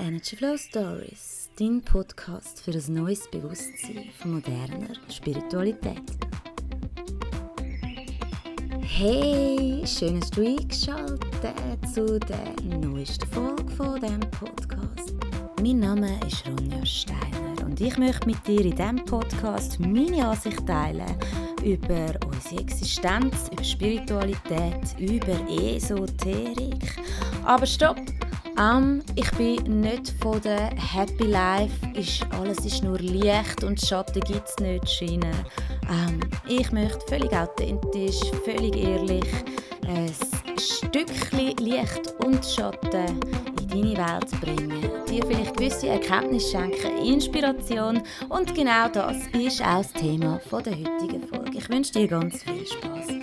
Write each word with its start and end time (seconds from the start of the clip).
Energy 0.00 0.36
Flow 0.36 0.56
Stories, 0.56 1.50
dein 1.58 1.82
Podcast 1.82 2.60
für 2.60 2.70
ein 2.70 2.94
neues 2.94 3.28
Bewusstsein 3.30 4.04
von 4.18 4.34
moderner 4.34 4.94
Spiritualität. 5.08 6.02
Hey, 8.80 9.82
schön, 9.84 10.20
dass 10.20 10.30
du 10.30 10.46
eingeschaltet 10.46 11.20
zu 11.92 12.20
der 12.20 12.78
neuesten 12.78 13.26
Folge 13.26 13.68
von 13.72 14.00
diesem 14.00 14.20
Podcast. 14.20 15.14
Mein 15.60 15.80
Name 15.80 16.20
ist 16.26 16.46
Ronja 16.46 16.86
Steiner 16.86 17.64
und 17.64 17.80
ich 17.80 17.98
möchte 17.98 18.26
mit 18.26 18.46
dir 18.46 18.60
in 18.60 18.76
diesem 18.76 19.04
Podcast 19.04 19.80
meine 19.80 20.28
Ansicht 20.28 20.64
teilen 20.64 21.16
über 21.64 22.14
unsere 22.24 22.60
Existenz, 22.60 23.50
über 23.52 23.64
Spiritualität, 23.64 24.96
über 24.98 25.50
Esoterik. 25.50 26.96
Aber 27.44 27.66
stopp! 27.66 27.96
Um, 28.58 29.02
ich 29.14 29.30
bin 29.32 29.82
nicht 29.82 30.14
von 30.20 30.40
der 30.40 30.70
Happy 30.74 31.26
Life, 31.26 31.72
ist, 31.94 32.26
alles 32.32 32.58
ist 32.66 32.82
nur 32.82 32.98
Licht 32.98 33.62
und 33.62 33.80
Schatten 33.80 34.20
gibt 34.22 34.48
es 34.48 34.56
nicht, 34.56 34.90
Schiene. 34.90 35.30
Um, 35.88 36.18
ich 36.48 36.72
möchte 36.72 36.98
völlig 37.06 37.32
authentisch, 37.32 38.20
völlig 38.44 38.74
ehrlich 38.74 39.26
ein 39.86 40.12
Stückchen 40.58 41.56
Licht 41.58 42.14
und 42.24 42.44
Schatten 42.44 43.20
in 43.60 43.94
deine 43.94 43.96
Welt 43.96 44.40
bringen, 44.40 44.90
dir 45.08 45.24
vielleicht 45.24 45.56
gewisse 45.56 45.88
Erkenntnisse 45.88 46.50
schenken, 46.50 47.06
Inspiration 47.06 48.02
und 48.28 48.54
genau 48.56 48.88
das 48.88 49.18
ist 49.34 49.62
auch 49.62 49.82
das 49.82 49.92
Thema 49.92 50.40
der 50.50 50.72
heutigen 50.72 51.22
Folge. 51.28 51.58
Ich 51.58 51.68
wünsche 51.70 51.92
dir 51.92 52.08
ganz 52.08 52.42
viel 52.42 52.66
Spaß. 52.66 53.17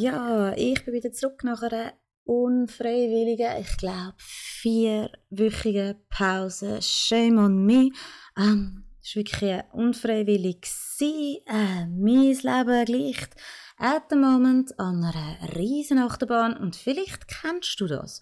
Ja, 0.00 0.52
ich 0.54 0.84
bin 0.84 0.94
wieder 0.94 1.10
zurück 1.10 1.42
nach 1.42 1.60
einer 1.60 1.92
unfreiwilligen, 2.22 3.60
ich 3.60 3.76
glaube, 3.78 4.14
vierwöchigen 4.16 5.96
Pause. 6.08 6.80
Shame 6.80 7.38
on 7.38 7.66
me. 7.66 7.90
Ähm, 8.36 8.84
es 9.02 9.16
war 9.16 9.24
wirklich 9.24 9.60
unfreiwillig. 9.72 10.68
Äh, 11.00 11.86
mein 11.86 12.32
Leben 12.32 12.84
gleicht 12.84 13.34
at 13.76 14.04
the 14.10 14.14
moment 14.14 14.78
an 14.78 15.02
einer 15.02 15.56
riesen 15.56 15.98
Achterbahn 15.98 16.56
und 16.56 16.76
vielleicht 16.76 17.26
kennst 17.26 17.80
du 17.80 17.88
das 17.88 18.20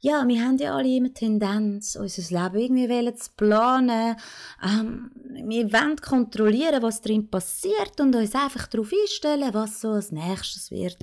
ja, 0.00 0.26
wir 0.26 0.44
haben 0.44 0.58
ja 0.58 0.76
alle 0.76 0.96
immer 0.96 1.12
Tendenz, 1.12 1.96
unser 1.96 2.50
Leben 2.52 2.76
irgendwie 2.76 3.14
zu 3.14 3.30
planen. 3.36 4.16
Ähm, 4.62 5.10
wir 5.44 5.72
wollen 5.72 5.96
kontrollieren, 5.96 6.82
was 6.82 7.00
drin 7.00 7.30
passiert 7.30 7.98
und 8.00 8.14
uns 8.14 8.34
einfach 8.34 8.66
darauf 8.66 8.92
einstellen, 8.92 9.54
was 9.54 9.80
so 9.80 9.90
als 9.90 10.12
nächstes 10.12 10.70
wird 10.70 10.98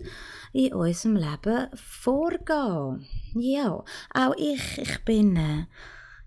in 0.54 0.74
unserem 0.74 1.16
Leben 1.16 1.68
vorgehen. 1.76 3.08
Ja, 3.36 3.84
auch 4.14 4.36
ich, 4.38 4.78
ich 4.78 5.04
bin, 5.04 5.36
äh, 5.38 5.66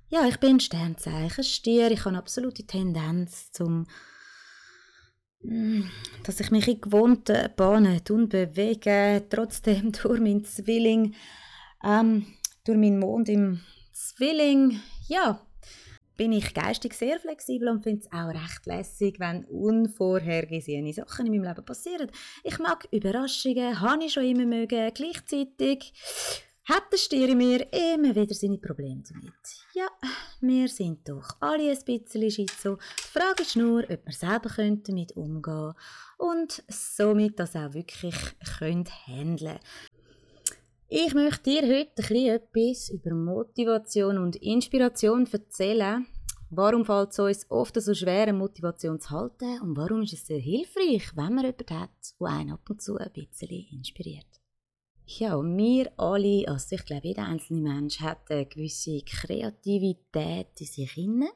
ja, 0.09 0.27
ich 0.27 0.39
bin 0.39 0.59
Sternzeichen, 0.59 1.45
Stier. 1.45 1.91
Ich 1.93 2.05
habe 2.05 2.17
absolute 2.17 2.67
Tendenz 2.67 3.53
zum 3.53 3.87
mm, 5.43 5.83
dass 6.25 6.41
ich 6.41 6.51
mich 6.51 6.67
in 6.67 6.81
gewohnten 6.81 7.49
Bahnen 7.57 8.01
bewege, 8.29 9.25
trotzdem 9.31 9.93
durch 10.03 10.21
meinen 10.21 10.45
Zwilling 10.45 11.15
ähm, 11.85 12.27
durch 12.67 12.79
meinen 12.79 12.99
Mond 12.99 13.29
im 13.29 13.61
Zwilling, 13.93 14.81
ja, 15.09 15.41
bin 16.17 16.33
ich 16.33 16.55
geistig 16.55 16.95
sehr 16.95 17.21
flexibel 17.21 17.69
und 17.69 17.83
finde 17.83 18.01
es 18.01 18.13
auch 18.13 18.29
recht 18.29 18.67
lässig, 18.67 19.21
wenn 19.21 19.45
unvorhergesehene 19.45 20.93
Sachen 20.93 21.27
in 21.27 21.33
meinem 21.33 21.45
Leben 21.45 21.65
passieren. 21.65 22.11
Ich 22.43 22.59
mag 22.59 22.89
Überraschungen, 22.91 23.81
habe 23.81 24.05
ich 24.05 24.15
schon 24.15 24.25
immer 24.25 24.47
mögen. 24.47 24.91
Gleichzeitig 24.95 25.93
hat 26.65 26.91
der 26.91 26.97
Stier 26.97 27.29
in 27.29 27.39
mir 27.39 27.73
immer 27.73 28.15
wieder 28.17 28.35
seine 28.35 28.59
Probleme 28.59 29.03
damit. 29.09 29.35
Ja, 29.75 29.87
wir 30.41 30.69
sind 30.69 31.09
doch 31.09 31.37
alle 31.39 31.71
ein 31.71 31.79
bisschen 31.85 32.31
schizo. 32.31 32.79
Die 32.99 33.19
Frage 33.19 33.43
ist 33.43 33.57
nur, 33.57 33.85
ob 33.85 34.07
wir 34.07 34.13
selber 34.13 34.49
damit 34.49 35.17
umgehen 35.17 35.43
können 35.43 35.75
und 36.19 36.65
somit 36.69 37.39
das 37.39 37.55
auch 37.55 37.75
wirklich 37.75 38.17
handeln 38.47 38.89
können. 39.07 39.59
Ich 40.89 41.15
möchte 41.15 41.51
dir 41.51 41.63
heute 41.63 42.33
etwas 42.33 42.91
über 42.91 43.13
Motivation 43.13 44.19
und 44.19 44.37
Inspiration 44.37 45.27
erzählen. 45.27 46.07
Warum 46.51 46.85
fällt 46.85 47.11
es 47.11 47.19
uns 47.19 47.51
oft 47.51 47.83
so 47.83 47.93
schwer, 47.93 48.33
Motivation 48.33 49.01
zu 49.01 49.11
halten 49.11 49.61
und 49.63 49.77
warum 49.77 50.03
ist 50.03 50.13
es 50.13 50.25
sehr 50.25 50.39
hilfreich, 50.39 51.11
wenn 51.17 51.35
man 51.35 51.45
jemanden 51.45 51.81
hat, 51.81 51.91
der 52.21 52.29
einen 52.29 52.53
ab 52.53 52.71
und 52.71 52.81
zu 52.81 52.97
ein 52.99 53.11
bisschen 53.13 53.67
inspiriert. 53.73 54.29
Ja, 55.07 55.43
wir 55.43 55.91
alle, 55.97 56.47
also 56.47 56.77
ich 56.77 56.85
glaube, 56.85 57.09
jeder 57.09 57.25
einzelne 57.25 57.63
Mensch 57.63 58.01
hat 58.01 58.31
eine 58.31 58.47
gewisse 58.47 59.03
Kreativität 59.03 60.61
in 60.61 60.67
sich 60.67 60.93
hinein. 60.93 61.31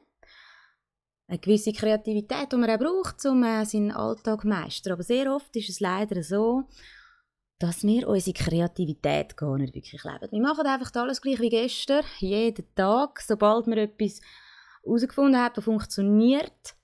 Eine 1.27 1.39
gewisse 1.39 1.73
Kreativität, 1.73 2.53
die 2.53 2.55
man 2.55 2.69
auch 2.69 2.79
braucht, 2.79 3.25
um 3.25 3.43
äh, 3.43 3.65
seinen 3.65 3.91
Alltag 3.91 4.41
zu 4.41 4.47
meistern. 4.47 4.93
Aber 4.93 5.03
sehr 5.03 5.33
oft 5.35 5.53
ist 5.57 5.69
es 5.69 5.81
leider 5.81 6.23
so, 6.23 6.63
dass 7.61 7.83
wir 7.83 8.07
unsere 8.07 8.33
Kreativität 8.33 9.37
gar 9.37 9.57
nicht 9.57 9.75
wirklich 9.75 10.03
leben. 10.03 10.31
Wir 10.31 10.41
machen 10.41 10.65
einfach 10.65 10.93
alles 10.95 11.21
gleich 11.21 11.39
wie 11.39 11.49
gestern, 11.49 12.03
jeden 12.19 12.65
Tag. 12.75 13.21
Sobald 13.21 13.67
man 13.67 13.77
etwas 13.77 14.21
herausgefunden 14.83 15.39
hat, 15.39 15.57
das 15.57 15.65
funktioniert, 15.65 16.75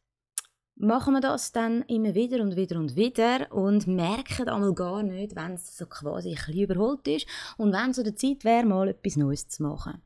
machen 0.76 1.16
wir 1.16 1.22
das 1.22 1.52
dann 1.52 1.82
immer 1.84 2.14
wieder 2.14 2.42
und 2.44 2.56
wieder 2.56 2.78
und 2.78 2.96
wieder 2.96 3.52
und 3.52 3.88
merken 3.88 4.48
einmal 4.48 4.74
gar 4.74 5.02
nicht, 5.02 5.36
wenn 5.36 5.54
es 5.54 5.76
so 5.76 5.88
quasi 5.88 6.30
ein 6.30 6.36
bisschen 6.36 6.62
überholt 6.62 7.08
ist 7.08 7.28
und 7.58 7.74
wenn 7.74 7.94
so 7.94 8.04
der 8.04 8.16
Zeit 8.16 8.44
wäre, 8.44 8.66
mal 8.66 8.90
etwas 8.90 9.16
Neues 9.16 9.48
zu 9.48 9.64
machen. 9.64 10.02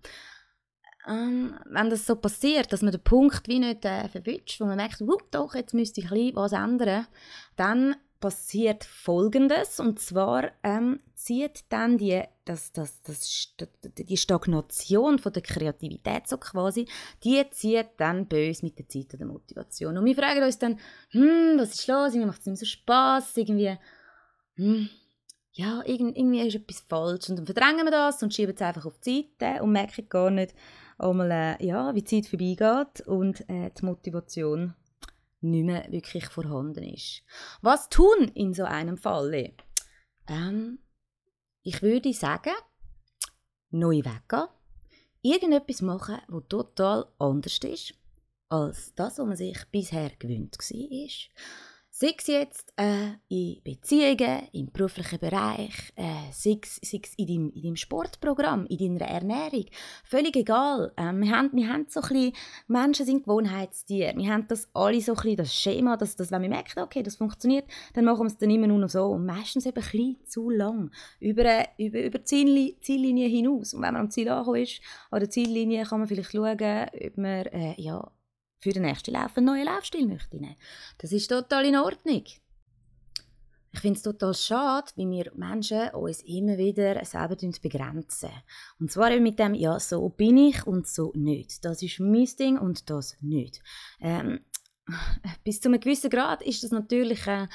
Ähm, 1.08 1.56
wenn 1.66 1.90
das 1.90 2.06
so 2.06 2.16
passiert, 2.16 2.72
dass 2.72 2.84
man 2.84 2.92
den 2.92 3.04
Punkt 3.04 3.48
wie 3.48 3.60
nicht 3.60 3.84
äh, 3.84 4.08
verwünscht, 4.08 4.62
wo 4.62 4.66
man 4.66 4.78
merkt, 4.78 5.02
doch, 5.32 5.56
jetzt 5.56 5.74
müsste 5.74 6.00
ich 6.00 6.12
ein 6.12 6.36
was 6.36 6.54
ändern, 6.54 7.08
dann 7.56 7.96
passiert 8.22 8.86
Folgendes, 8.86 9.82
und 9.82 10.00
zwar 10.00 10.52
ähm, 10.64 11.02
zieht 11.16 11.66
dann 11.70 11.98
die, 11.98 12.22
das, 12.46 12.72
das, 12.72 13.02
das, 13.02 13.54
die 13.98 14.16
Stagnation 14.16 15.20
von 15.20 15.34
der 15.34 15.42
Kreativität 15.42 16.28
so 16.28 16.38
quasi, 16.38 16.88
die 17.24 17.44
zieht 17.52 17.90
dann 17.98 18.28
bös 18.28 18.64
mit 18.64 18.80
der 18.80 18.88
Zeit 18.88 19.20
der 19.20 19.28
Motivation. 19.28 19.98
Und 19.98 20.06
wir 20.06 20.16
fragen 20.16 20.44
uns 20.44 20.58
dann, 20.58 20.80
hm, 21.10 21.58
was 21.58 21.74
ist 21.74 21.88
los, 21.88 22.14
irgendwie 22.14 22.28
macht 22.28 22.40
es 22.40 22.46
nicht 22.46 22.60
so 22.60 22.66
Spass, 22.66 23.36
irgendwie, 23.36 23.78
hm, 24.56 24.90
ja, 25.54 25.84
irgendwie 25.86 26.48
ist 26.48 26.56
etwas 26.56 26.86
falsch. 26.88 27.30
Und 27.30 27.40
dann 27.40 27.46
verdrängen 27.46 27.86
wir 27.86 27.92
das 27.92 28.24
und 28.24 28.34
schieben 28.34 28.56
es 28.56 28.62
einfach 28.62 28.86
auf 28.86 29.00
die 29.00 29.30
Seite 29.38 29.62
und 29.64 29.74
merken 29.74 30.08
gar 30.08 30.32
nicht, 30.32 30.56
einmal, 30.98 31.32
äh, 31.32 31.66
ja, 31.66 31.94
wie 31.94 32.04
die 32.04 32.22
Zeit 32.22 32.30
vorbeigeht 32.30 33.06
und 33.08 33.42
äh, 33.50 33.72
die 33.78 33.86
Motivation 33.86 34.76
nicht 35.42 35.66
mehr 35.66 35.92
wirklich 35.92 36.28
vorhanden 36.28 36.84
ist. 36.84 37.24
Was 37.62 37.90
tun 37.90 38.32
in 38.34 38.54
so 38.54 38.64
einem 38.64 38.98
Fall? 38.98 39.54
Ähm, 40.28 40.80
ich 41.64 41.82
würde 41.82 42.14
sagen, 42.14 42.54
neu 43.70 43.98
weggehen, 43.98 44.48
irgendetwas 45.22 45.82
machen, 45.82 46.20
wo 46.28 46.42
total 46.42 47.06
anders 47.20 47.60
ist 47.60 47.94
als 48.50 48.94
das, 48.96 49.18
was 49.18 49.26
man 49.26 49.38
sich 49.38 49.58
bisher 49.72 50.12
gewöhnt 50.20 50.58
war. 50.58 51.71
Sei 52.02 52.16
es 52.18 52.26
jetzt 52.26 52.74
äh, 52.78 53.12
in 53.28 53.62
Beziehungen, 53.64 54.48
im 54.54 54.72
beruflichen 54.72 55.20
Bereich, 55.20 55.94
äh, 55.96 56.32
sei, 56.32 56.58
es, 56.60 56.80
sei 56.82 57.00
es 57.04 57.14
in 57.16 57.28
deinem, 57.28 57.52
in 57.52 57.62
deinem 57.62 57.76
Sportprogramm, 57.76 58.66
in 58.66 58.98
deiner 58.98 59.12
Ernährung. 59.12 59.66
Völlig 60.04 60.36
egal. 60.36 60.92
Äh, 60.98 61.14
wir, 61.14 61.30
haben, 61.30 61.52
wir 61.54 61.70
haben 61.70 61.86
so 61.90 62.02
ein 62.02 62.10
bisschen, 62.10 62.34
Menschen 62.66 63.06
sind 63.06 63.24
Gewohnheitstiere. 63.26 64.16
Wir 64.18 64.34
haben 64.34 64.48
das 64.48 64.68
alle 64.74 65.00
so 65.00 65.12
ein 65.12 65.16
bisschen, 65.18 65.38
das 65.38 65.54
Schema, 65.54 65.96
dass, 65.96 66.16
dass 66.16 66.32
wenn 66.32 66.42
wir 66.42 66.50
merken, 66.50 66.80
okay, 66.80 67.04
das 67.04 67.18
funktioniert, 67.18 67.66
dann 67.94 68.06
machen 68.06 68.22
wir 68.22 68.28
es 68.30 68.38
dann 68.40 68.50
immer 68.50 68.66
nur 68.66 68.80
noch 68.80 68.90
so. 68.90 69.06
Und 69.06 69.28
meistens 69.28 69.68
eben 69.68 69.78
ein 69.78 69.84
bisschen 69.84 70.18
zu 70.26 70.50
lang. 70.50 70.90
Über, 71.20 71.68
über, 71.78 72.02
über 72.02 72.18
die 72.18 72.78
Ziellinie 72.82 73.28
hinaus. 73.28 73.76
Und 73.76 73.84
wenn 73.84 73.94
man 73.94 74.02
am 74.02 74.10
Ziel 74.10 74.28
angekommen 74.28 74.64
ist, 74.64 74.82
an 75.12 75.20
der 75.20 75.30
Ziellinie 75.30 75.84
kann 75.86 76.00
man 76.00 76.08
vielleicht 76.08 76.32
schauen, 76.32 76.50
ob 76.50 77.18
man 77.18 77.46
äh, 77.46 77.80
ja, 77.80 78.12
für 78.62 78.72
den 78.72 78.84
nächsten 78.84 79.12
Lauf 79.12 79.36
einen 79.36 79.48
neuen 79.48 79.66
Laufstil 79.66 80.08
möchte 80.08 80.38
nehmen. 80.38 80.56
Das 81.00 81.12
ist 81.12 81.28
total 81.28 81.66
in 81.66 81.76
Ordnung. 81.76 82.24
Ich 83.74 83.80
finde 83.80 83.98
es 83.98 84.04
total 84.04 84.34
schade, 84.34 84.92
wie 84.96 85.10
wir 85.10 85.32
Menschen 85.36 85.90
uns 85.92 86.22
immer 86.24 86.58
wieder 86.58 87.04
selber 87.06 87.36
begrenzen. 87.36 88.30
Und 88.80 88.92
zwar 88.92 89.18
mit 89.20 89.40
dem, 89.40 89.54
ja, 89.54 89.80
so 89.80 90.10
bin 90.10 90.38
ich 90.38 90.68
und 90.68 90.88
so 90.88 91.12
nicht. 91.16 91.64
Das 91.64 91.82
ist 91.82 92.00
mein 92.00 92.30
Ding 92.38 92.58
und 92.58 92.90
das 92.90 93.18
nicht. 93.22 93.64
Ähm, 94.02 94.42
bis 95.44 95.62
zu 95.62 95.70
einem 95.70 95.80
gewissen 95.80 96.10
Grad 96.10 96.42
ist 96.42 96.64
das 96.64 96.72
natürlich, 96.72 97.26
äh, 97.28 97.48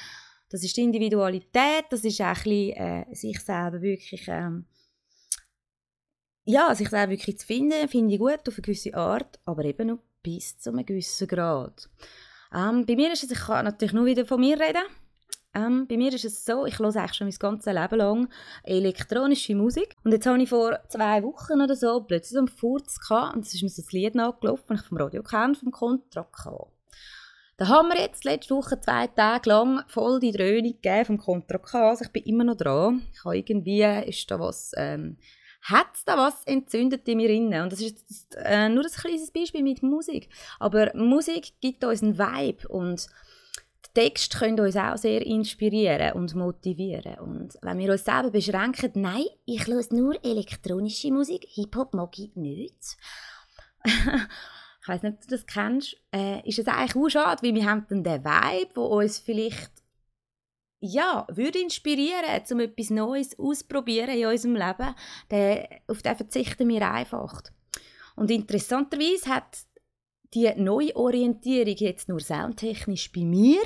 das 0.49 0.63
ist 0.63 0.75
die 0.75 0.81
Individualität, 0.81 1.85
das 1.91 2.03
ist 2.03 2.19
auch 2.19 2.25
ein 2.25 2.33
bisschen, 2.33 2.73
äh, 2.73 3.05
sich 3.15 3.39
selber 3.39 3.81
wirklich, 3.81 4.27
ähm, 4.27 4.65
ja, 6.45 6.73
sich 6.73 6.89
selber 6.89 7.11
wirklich 7.11 7.37
zu 7.37 7.45
finden, 7.45 7.87
finde 7.89 8.15
ich 8.15 8.19
gut 8.19 8.47
auf 8.47 8.55
eine 8.55 8.61
gewisse 8.61 8.95
Art, 8.95 9.39
aber 9.45 9.65
eben 9.65 9.87
noch 9.87 9.99
bis 10.23 10.57
zu 10.57 10.71
einem 10.71 10.85
gewissen 10.85 11.27
Grad. 11.27 11.89
Ähm, 12.53 12.85
bei 12.85 12.95
mir 12.95 13.11
ist 13.11 13.23
es, 13.23 13.31
ich 13.31 13.39
kann 13.39 13.65
natürlich 13.65 13.93
nur 13.93 14.05
wieder 14.05 14.25
von 14.25 14.39
mir 14.39 14.59
reden. 14.59 14.83
Ähm, 15.53 15.87
bei 15.87 15.97
mir 15.97 16.13
ist 16.13 16.25
es 16.25 16.45
so, 16.45 16.65
ich 16.65 16.77
höre 16.77 16.95
eigentlich 16.95 17.13
schon 17.13 17.27
mein 17.27 17.35
ganzes 17.37 17.73
Leben 17.73 17.97
lang 17.97 18.29
elektronische 18.63 19.55
Musik. 19.55 19.95
Und 20.03 20.11
jetzt 20.11 20.25
habe 20.25 20.41
ich 20.41 20.49
vor 20.49 20.79
zwei 20.89 21.23
Wochen 21.23 21.61
oder 21.61 21.75
so 21.75 22.01
plötzlich 22.01 22.33
so 22.33 22.39
einen 22.39 22.47
Furz 22.47 22.99
gehabt 22.99 23.35
und 23.35 23.45
es 23.45 23.53
ist 23.53 23.63
mir 23.63 23.69
so 23.69 23.81
ein 23.81 23.87
Lied 23.91 24.15
nachgelaufen, 24.15 24.65
das 24.67 24.81
ich 24.81 24.87
vom 24.87 24.97
Radio 24.97 25.23
kenne, 25.23 25.55
vom 25.55 25.71
Kontrakt. 25.71 26.47
Da 27.57 27.67
haben 27.69 27.89
wir 27.89 27.99
jetzt 27.99 28.23
letzte 28.23 28.53
Woche 28.53 28.79
zwei 28.79 29.07
Tage 29.07 29.49
lang 29.49 29.83
voll 29.87 30.19
die 30.19 30.31
Dröhnung 30.31 30.73
gegeben 30.79 31.05
vom 31.05 31.17
Kontrakt. 31.17 31.73
Also 31.73 32.05
ich 32.05 32.11
bin 32.11 32.23
immer 32.23 32.43
noch 32.43 32.57
dran. 32.57 33.01
Ich 33.13 33.25
habe 33.25 33.35
irgendwie, 33.35 33.81
ist 33.81 34.29
da 34.29 34.39
was, 34.39 34.73
ähm, 34.77 35.17
hat 35.69 35.87
da 36.05 36.17
was 36.17 36.43
entzündet 36.45 37.07
in 37.07 37.17
mir 37.17 37.29
inne. 37.29 37.63
Und 37.63 37.71
das 37.71 37.81
ist 37.81 38.35
äh, 38.35 38.69
nur 38.69 38.85
ein 38.85 38.91
kleines 38.91 39.31
Beispiel 39.31 39.63
mit 39.63 39.83
Musik. 39.83 40.29
Aber 40.59 40.91
Musik 40.95 41.53
gibt 41.59 41.83
uns 41.83 42.01
einen 42.01 42.17
Vibe 42.17 42.67
und 42.69 43.07
Text 43.93 44.37
können 44.37 44.59
uns 44.59 44.75
auch 44.75 44.97
sehr 44.97 45.25
inspirieren 45.25 46.13
und 46.13 46.35
motivieren. 46.35 47.17
Und 47.19 47.57
wenn 47.61 47.79
wir 47.79 47.91
uns 47.91 48.05
selber 48.05 48.29
beschränken, 48.29 48.91
nein, 48.95 49.25
ich 49.45 49.67
höre 49.67 49.83
nur 49.91 50.23
elektronische 50.23 51.11
Musik, 51.11 51.47
Hip-Hop 51.49 51.93
mag 51.95 52.17
ich 52.19 52.35
nicht. 52.35 52.97
ich 53.83 54.87
weiß 54.87 55.01
nicht, 55.01 55.13
ob 55.15 55.21
du 55.21 55.27
das 55.29 55.47
kennst, 55.47 55.97
äh, 56.13 56.47
ist 56.47 56.59
es 56.59 56.67
eigentlich 56.67 56.95
auch 56.95 57.09
schade, 57.09 57.41
weil 57.41 57.55
wir 57.55 57.65
haben 57.65 57.87
dann 57.89 58.03
den 58.03 58.23
Vibe, 58.23 58.73
der 58.75 58.83
uns 58.83 59.17
vielleicht 59.17 59.71
ja, 60.79 61.25
würde 61.29 61.59
inspirieren, 61.59 62.41
um 62.51 62.59
etwas 62.59 62.89
Neues 62.89 63.39
auszuprobieren 63.39 64.17
in 64.17 64.27
unserem 64.27 64.55
Leben, 64.55 64.95
den, 65.31 65.65
auf 65.87 66.01
den 66.01 66.15
verzichten 66.15 66.67
wir 66.69 66.91
einfach. 66.91 67.41
Und 68.15 68.31
interessanterweise 68.31 69.29
hat 69.29 69.59
die 70.33 70.51
Neuorientierung 70.55 71.75
jetzt 71.77 72.09
nur 72.09 72.19
soundtechnisch 72.19 73.11
bei 73.11 73.21
mir 73.21 73.61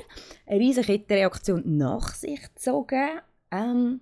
eine 0.46 0.60
riesige 0.60 0.86
Kettenreaktion 0.86 1.62
nach 1.76 2.14
sich 2.14 2.40
gezogen. 2.42 3.20
Ähm, 3.50 4.00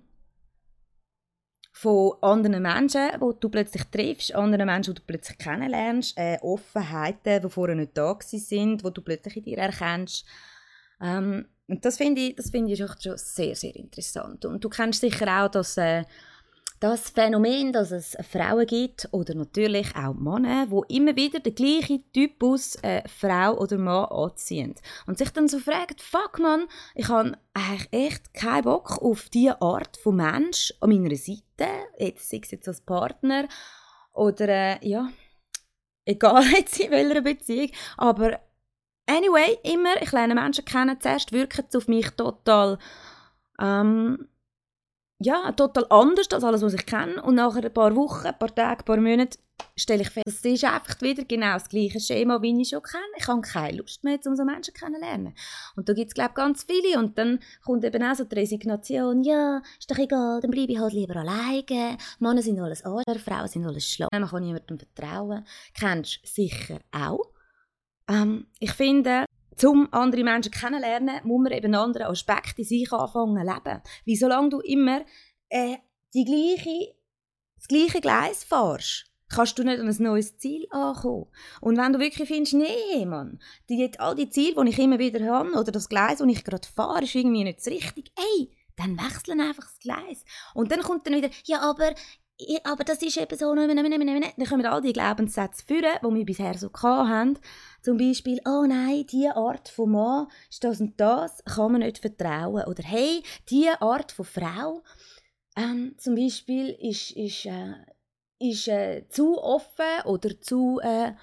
von 1.73 2.13
anderen 2.21 2.61
Menschen, 2.61 3.09
die 3.15 3.39
du 3.39 3.49
plötzlich 3.49 3.83
triffst, 3.85 4.35
anderen 4.35 4.67
Menschen, 4.67 4.93
die 4.93 5.01
du 5.01 5.07
plötzlich 5.07 5.37
kennenlernst, 5.39 6.15
äh, 6.17 6.37
Offenheiten, 6.41 7.41
die 7.41 7.49
vorher 7.49 7.75
nicht 7.75 7.97
da 7.97 8.15
sind, 8.21 8.85
die 8.85 8.93
du 8.93 9.01
plötzlich 9.01 9.37
in 9.37 9.43
dir 9.43 9.57
erkennst. 9.57 10.25
Ähm, 11.01 11.47
und 11.67 11.85
das 11.85 11.97
finde 11.97 12.21
ich, 12.21 12.35
das 12.35 12.49
find 12.49 12.69
ich 12.69 12.79
schon 12.79 13.17
sehr, 13.17 13.55
sehr 13.55 13.75
interessant. 13.75 14.45
Und 14.45 14.63
du 14.63 14.69
kennst 14.69 15.01
sicher 15.01 15.43
auch 15.43 15.49
das, 15.49 15.77
äh, 15.77 16.03
das 16.81 17.11
Phänomen, 17.11 17.71
dass 17.71 17.91
es 17.91 18.17
Frauen 18.29 18.65
gibt, 18.65 19.07
oder 19.11 19.35
natürlich 19.35 19.95
auch 19.95 20.15
Männer, 20.15 20.69
wo 20.69 20.81
immer 20.83 21.15
wieder 21.15 21.39
den 21.39 21.53
gleichen 21.53 22.03
Typus 22.11 22.75
äh, 22.81 23.03
Frau 23.07 23.57
oder 23.59 23.77
Mann 23.77 24.05
anziehen. 24.05 24.73
Und 25.05 25.19
sich 25.19 25.29
dann 25.29 25.47
so 25.47 25.59
fragen, 25.59 25.95
fuck 25.99 26.39
man, 26.39 26.67
ich 26.95 27.07
habe 27.07 27.37
eigentlich 27.53 27.87
echt 27.91 28.33
keinen 28.33 28.63
Bock 28.63 29.01
auf 29.01 29.29
diese 29.29 29.61
Art 29.61 29.95
von 29.97 30.15
Mensch 30.15 30.73
an 30.81 30.89
meiner 30.89 31.15
Seite, 31.15 31.69
jetzt 31.99 32.29
sei 32.29 32.41
es 32.43 32.51
jetzt 32.51 32.67
als 32.67 32.81
Partner, 32.81 33.47
oder 34.13 34.49
äh, 34.49 34.77
ja, 34.81 35.09
egal 36.03 36.43
jetzt 36.51 36.79
in 36.79 36.91
welcher 36.91 37.21
Beziehung, 37.21 37.69
aber 37.97 38.39
anyway, 39.07 39.57
immer, 39.63 40.01
ich 40.01 40.11
lerne 40.11 40.35
Menschen 40.35 40.65
kennen, 40.65 40.99
zuerst 40.99 41.31
wirken 41.31 41.65
sie 41.69 41.77
auf 41.77 41.87
mich 41.87 42.09
total 42.11 42.77
ähm, 43.59 44.27
ja, 45.23 45.51
total 45.51 45.85
anders 45.89 46.27
als 46.31 46.43
alles, 46.43 46.61
was 46.61 46.73
ich 46.73 46.85
kenne. 46.85 47.21
Und 47.21 47.35
nach 47.35 47.55
ein 47.55 47.73
paar 47.73 47.95
Wochen, 47.95 48.27
ein 48.27 48.37
paar 48.39 48.53
Tagen, 48.53 48.79
ein 48.79 48.85
paar 48.85 48.97
Monaten 48.97 49.37
stelle 49.75 50.01
ich 50.01 50.09
fest, 50.09 50.25
es 50.25 50.43
ist 50.43 50.63
einfach 50.63 50.99
wieder 51.01 51.23
genau 51.23 51.53
das 51.53 51.69
gleiche 51.69 51.99
Schema, 51.99 52.41
wie 52.41 52.59
ich 52.59 52.69
schon 52.69 52.81
kenne. 52.81 53.03
Ich 53.17 53.27
habe 53.27 53.41
keine 53.41 53.77
Lust 53.77 54.03
mehr, 54.03 54.19
um 54.25 54.35
so 54.35 54.43
Menschen 54.43 54.73
kennenzulernen. 54.73 55.35
Und 55.75 55.87
da 55.87 55.93
gibt 55.93 56.07
es, 56.07 56.13
glaube 56.15 56.31
ich, 56.31 56.35
ganz 56.35 56.63
viele. 56.63 56.97
Und 56.97 57.17
dann 57.17 57.39
kommt 57.63 57.83
eben 57.83 58.03
auch 58.03 58.15
so 58.15 58.23
die 58.23 58.35
Resignation, 58.35 59.23
ja, 59.23 59.61
ist 59.79 59.91
doch 59.91 59.97
egal, 59.97 60.41
dann 60.41 60.49
bleibe 60.49 60.71
ich 60.71 60.79
halt 60.79 60.93
lieber 60.93 61.17
alleine. 61.17 61.97
Männer 62.19 62.41
sind 62.41 62.59
alles 62.59 62.83
Arschler, 62.83 63.19
Frauen 63.19 63.47
sind 63.47 63.65
alles 63.65 63.87
schlau. 63.87 64.07
Man 64.11 64.27
kann 64.27 64.43
niemandem 64.43 64.79
vertrauen. 64.79 65.45
Kennst 65.79 66.21
du 66.23 66.27
sicher 66.27 66.79
auch. 66.91 67.30
Ähm, 68.11 68.47
ich 68.59 68.73
finde, 68.73 69.25
um 69.63 69.87
andere 69.91 70.23
Menschen 70.23 70.51
kennenzulernen, 70.51 71.21
muss 71.23 71.43
man 71.43 71.53
eben 71.53 71.75
andere 71.75 72.07
Aspekte 72.07 72.61
in 72.61 72.67
sich 72.67 72.91
anfangen 72.91 73.37
zu 73.37 73.53
leben. 73.53 73.81
Wie 74.05 74.15
solange 74.15 74.49
du 74.49 74.59
immer 74.59 75.01
äh, 75.49 75.77
die 76.13 76.25
gleiche, 76.25 76.95
das 77.55 77.67
gleiche 77.67 78.01
Gleis 78.01 78.43
fährst, 78.43 79.05
kannst 79.29 79.57
du 79.57 79.63
nicht 79.63 79.79
an 79.79 79.87
ein 79.87 80.03
neues 80.03 80.37
Ziel 80.37 80.67
ankommen. 80.71 81.27
Und 81.61 81.77
wenn 81.77 81.93
du 81.93 81.99
wirklich 81.99 82.27
findest, 82.27 82.53
nee, 82.53 83.05
Mann, 83.05 83.39
die, 83.69 83.89
all 83.97 84.15
die 84.15 84.29
Ziele, 84.29 84.63
die 84.65 84.71
ich 84.71 84.79
immer 84.79 84.99
wieder 84.99 85.25
habe, 85.25 85.51
oder 85.51 85.71
das 85.71 85.87
Gleis, 85.87 86.17
das 86.17 86.27
ich 86.27 86.43
gerade 86.43 86.67
fahre, 86.67 87.03
ist 87.03 87.15
irgendwie 87.15 87.45
nicht 87.45 87.65
richtig, 87.65 88.11
ey, 88.17 88.51
dann 88.75 88.97
wechseln 88.97 89.39
einfach 89.39 89.63
das 89.63 89.79
Gleis. 89.79 90.25
Und 90.53 90.71
dann 90.71 90.81
kommt 90.81 91.05
dann 91.05 91.15
wieder, 91.15 91.29
ja, 91.45 91.61
aber 91.61 91.93
aber 92.63 92.83
das 92.83 93.01
ist 93.01 93.17
eben 93.17 93.37
so, 93.37 93.53
dann 93.53 94.47
kommen 94.47 94.65
all 94.65 94.81
die 94.81 94.93
Glaubenssätze 94.93 95.63
führen, 95.65 95.99
die 96.03 96.15
wir 96.15 96.25
bisher 96.25 96.57
so 96.57 96.71
hatten. 96.73 97.37
Zum 97.81 97.97
Beispiel, 97.97 98.39
oh 98.45 98.65
nein, 98.67 99.05
diese 99.07 99.35
Art 99.35 99.67
von 99.69 99.91
Mann 99.91 100.27
ist 100.49 100.63
das 100.63 100.81
und 100.81 100.99
das, 100.99 101.43
kann 101.45 101.71
man 101.71 101.81
nicht 101.81 101.97
vertrauen. 101.97 102.63
Oder 102.65 102.83
hey, 102.83 103.23
diese 103.49 103.81
Art 103.81 104.11
von 104.11 104.25
Frau, 104.25 104.83
ähm, 105.55 105.95
zum 105.97 106.15
Beispiel, 106.15 106.69
ist, 106.69 107.11
ist, 107.11 107.45
äh, 107.45 107.73
ist 108.39 108.67
äh, 108.67 109.07
zu 109.09 109.41
offen 109.41 110.05
oder 110.05 110.39
zu 110.39 110.79
äh, 110.83 111.13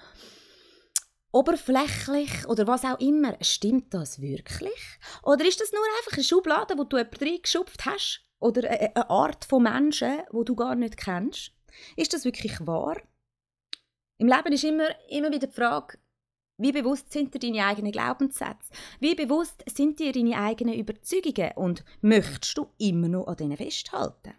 oberflächlich 1.31 2.45
oder 2.47 2.67
was 2.67 2.83
auch 2.83 2.99
immer. 2.99 3.37
Stimmt 3.41 3.93
das 3.93 4.19
wirklich? 4.21 4.99
Oder 5.23 5.45
ist 5.45 5.61
das 5.61 5.71
nur 5.71 5.81
einfach 5.97 6.13
eine 6.13 6.23
Schublade, 6.23 6.77
wo 6.77 6.83
du 6.83 6.97
jemanden 6.97 7.23
reingeschupft 7.23 7.85
hast? 7.85 8.21
Oder 8.39 8.69
eine 8.69 9.09
Art 9.09 9.45
von 9.45 9.63
Menschen, 9.63 10.23
wo 10.31 10.43
du 10.43 10.55
gar 10.55 10.75
nicht 10.75 10.97
kennst? 10.97 11.51
Ist 11.95 12.13
das 12.13 12.25
wirklich 12.25 12.65
wahr? 12.65 12.97
Im 14.17 14.27
Leben 14.27 14.51
ist 14.51 14.63
immer, 14.63 14.87
immer 15.09 15.31
wieder 15.31 15.47
die 15.47 15.53
Frage, 15.53 15.97
wie 16.59 16.73
bewusst 16.73 17.11
sind 17.11 17.33
dir 17.33 17.39
deine 17.39 17.65
eigenen 17.65 17.93
Glaubenssätze? 17.93 18.71
Wie 18.99 19.15
bewusst 19.15 19.63
sind 19.73 19.99
dir 19.99 20.11
deine 20.11 20.37
eigenen 20.37 20.75
Überzeugungen? 20.75 21.51
Und 21.55 21.85
möchtest 22.01 22.57
du 22.57 22.67
immer 22.77 23.07
noch 23.07 23.27
an 23.27 23.37
denen 23.37 23.57
festhalten? 23.57 24.33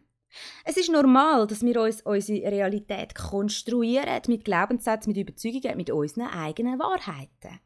Es 0.65 0.77
ist 0.77 0.91
normal, 0.91 1.47
dass 1.47 1.63
wir 1.63 1.81
uns 1.81 2.03
unsere 2.03 2.51
Realität 2.51 3.15
konstruieren 3.15 4.21
mit 4.29 4.45
Glaubenssätzen, 4.45 5.13
mit 5.13 5.29
Überzeugungen, 5.29 5.77
mit 5.77 5.91
unseren 5.91 6.29
eigenen 6.29 6.79
Wahrheiten. 6.79 7.59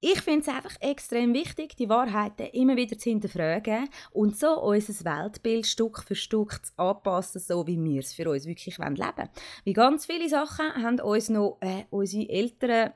Ich 0.00 0.20
finde 0.20 0.40
es 0.40 0.48
einfach 0.48 0.76
extrem 0.80 1.32
wichtig, 1.32 1.74
die 1.76 1.88
Wahrheiten 1.88 2.46
immer 2.52 2.76
wieder 2.76 2.98
zu 2.98 3.08
hinterfragen 3.08 3.88
und 4.10 4.36
so 4.36 4.60
unser 4.60 4.92
Weltbild 5.04 5.66
Stück 5.66 6.02
für 6.02 6.14
Stück 6.14 6.60
zu 6.66 6.72
anpassen, 6.76 7.40
so 7.40 7.66
wie 7.66 7.82
wir 7.82 8.00
es 8.00 8.12
für 8.12 8.28
uns 8.30 8.46
wirklich 8.46 8.76
leben 8.76 8.98
wollen. 8.98 9.28
Wie 9.64 9.72
ganz 9.72 10.04
viele 10.04 10.28
Sachen 10.28 10.74
haben 10.74 11.00
uns 11.00 11.30
noch 11.30 11.58
äh, 11.60 11.84
unsere 11.88 12.28
Eltern 12.28 12.92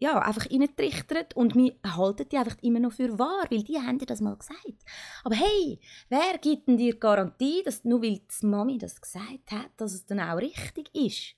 ja, 0.00 0.18
einfach 0.18 0.50
reingetrichtert 0.50 1.36
und 1.36 1.54
wir 1.54 1.74
halten 1.84 2.26
die 2.26 2.38
einfach 2.38 2.56
immer 2.62 2.80
noch 2.80 2.92
für 2.92 3.18
wahr, 3.18 3.44
weil 3.50 3.62
die 3.62 3.78
haben 3.78 3.98
dir 3.98 4.06
das 4.06 4.22
mal 4.22 4.34
gesagt. 4.34 4.82
Aber 5.24 5.36
hey, 5.36 5.78
wer 6.08 6.38
gibt 6.38 6.66
denn 6.66 6.78
dir 6.78 6.98
Garantie, 6.98 7.62
dass 7.62 7.84
nur 7.84 8.02
weil 8.02 8.18
die 8.20 8.46
Mami 8.46 8.78
das 8.78 8.98
gesagt 8.98 9.52
hat, 9.52 9.70
dass 9.76 9.92
es 9.92 10.06
dann 10.06 10.20
auch 10.20 10.38
richtig 10.38 10.88
ist? 10.94 11.36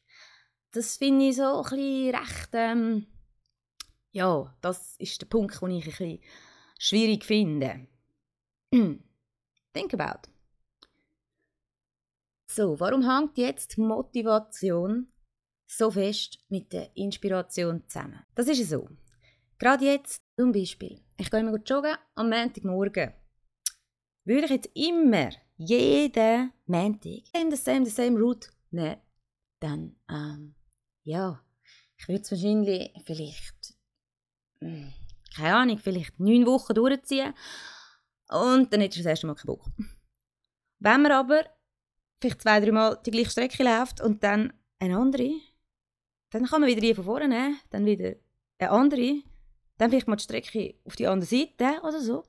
Das 0.70 0.96
finde 0.96 1.28
ich 1.28 1.36
so 1.36 1.42
ein 1.42 1.62
bisschen 1.62 2.14
recht, 2.14 2.48
ähm, 2.52 3.06
ja, 4.12 4.54
das 4.60 4.94
ist 4.96 5.20
der 5.20 5.26
Punkt, 5.26 5.60
den 5.60 5.70
ich 5.72 5.84
ein 5.84 5.90
bisschen 5.90 6.20
schwierig 6.78 7.24
finde. 7.24 7.88
Think 8.70 9.94
about. 9.94 10.30
So, 12.46 12.78
warum 12.78 13.02
hängt 13.02 13.38
jetzt 13.38 13.76
Motivation 13.76 15.11
so 15.76 15.90
fest 15.90 16.38
mit 16.48 16.72
der 16.72 16.94
Inspiration 16.96 17.82
zusammen. 17.88 18.24
Das 18.34 18.48
ist 18.48 18.68
so. 18.68 18.88
Gerade 19.58 19.84
jetzt 19.84 20.22
zum 20.36 20.52
Beispiel, 20.52 21.00
ich 21.16 21.30
gehe 21.30 21.40
immer 21.40 21.56
joggen 21.56 21.96
am 22.14 22.28
Montagmorgen. 22.28 23.12
Würde 24.24 24.44
ich 24.44 24.50
jetzt 24.50 24.70
immer 24.74 25.30
jeden 25.56 26.52
Montag 26.66 27.22
in 27.32 27.50
the 27.50 27.56
same, 27.56 27.86
the 27.86 27.90
same 27.90 28.18
route 28.18 28.48
nehmen, 28.70 29.00
dann, 29.60 29.96
ähm, 30.10 30.54
ja, 31.04 31.42
ich 31.96 32.08
würde 32.08 32.22
es 32.22 32.30
wahrscheinlich 32.30 32.92
vielleicht, 33.04 33.74
hm, 34.60 34.92
keine 35.36 35.56
Ahnung, 35.56 35.78
vielleicht 35.78 36.18
neun 36.18 36.46
Wochen 36.46 36.74
durchziehen 36.74 37.34
und 38.28 38.72
dann 38.72 38.80
hätte 38.80 38.98
ich 38.98 39.04
das 39.04 39.10
erste 39.10 39.26
Mal 39.26 39.34
keinen 39.34 39.46
Bock. 39.46 39.64
Wenn 40.80 41.02
man 41.02 41.12
aber 41.12 41.44
vielleicht 42.20 42.42
zwei, 42.42 42.60
drei 42.60 42.72
Mal 42.72 43.00
die 43.06 43.10
gleiche 43.10 43.30
Strecke 43.30 43.62
läuft 43.62 44.00
und 44.00 44.22
dann 44.22 44.52
eine 44.80 44.98
andere, 44.98 45.40
dann 46.32 46.46
kann 46.46 46.60
man 46.60 46.70
wieder 46.70 46.80
die 46.80 46.94
von 46.94 47.04
vorne 47.04 47.28
nehmen, 47.28 47.60
dann 47.70 47.84
wieder 47.84 48.14
eine 48.58 48.70
andere, 48.70 49.22
dann 49.78 49.90
vielleicht 49.90 50.08
mal 50.08 50.16
die 50.16 50.24
Strecke 50.24 50.74
auf 50.84 50.96
die 50.96 51.06
andere 51.06 51.28
Seite 51.28 51.80
oder 51.82 52.00
so. 52.00 52.24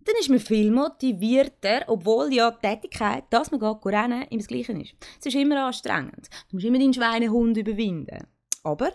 Dann 0.00 0.14
ist 0.18 0.30
man 0.30 0.38
viel 0.38 0.70
motivierter, 0.70 1.84
obwohl 1.88 2.32
ja 2.32 2.50
die 2.50 2.66
Tätigkeit, 2.66 3.24
dass 3.30 3.50
man 3.50 3.60
geht 3.60 3.86
rennen, 3.86 4.22
immer 4.22 4.38
das 4.38 4.46
Gleiche 4.46 4.72
ist. 4.72 4.94
Es 5.20 5.26
ist 5.26 5.34
immer 5.34 5.66
anstrengend. 5.66 6.30
Du 6.48 6.56
musst 6.56 6.66
immer 6.66 6.78
deinen 6.78 6.94
Schweinehund 6.94 7.56
überwinden. 7.56 8.26
Aber 8.62 8.92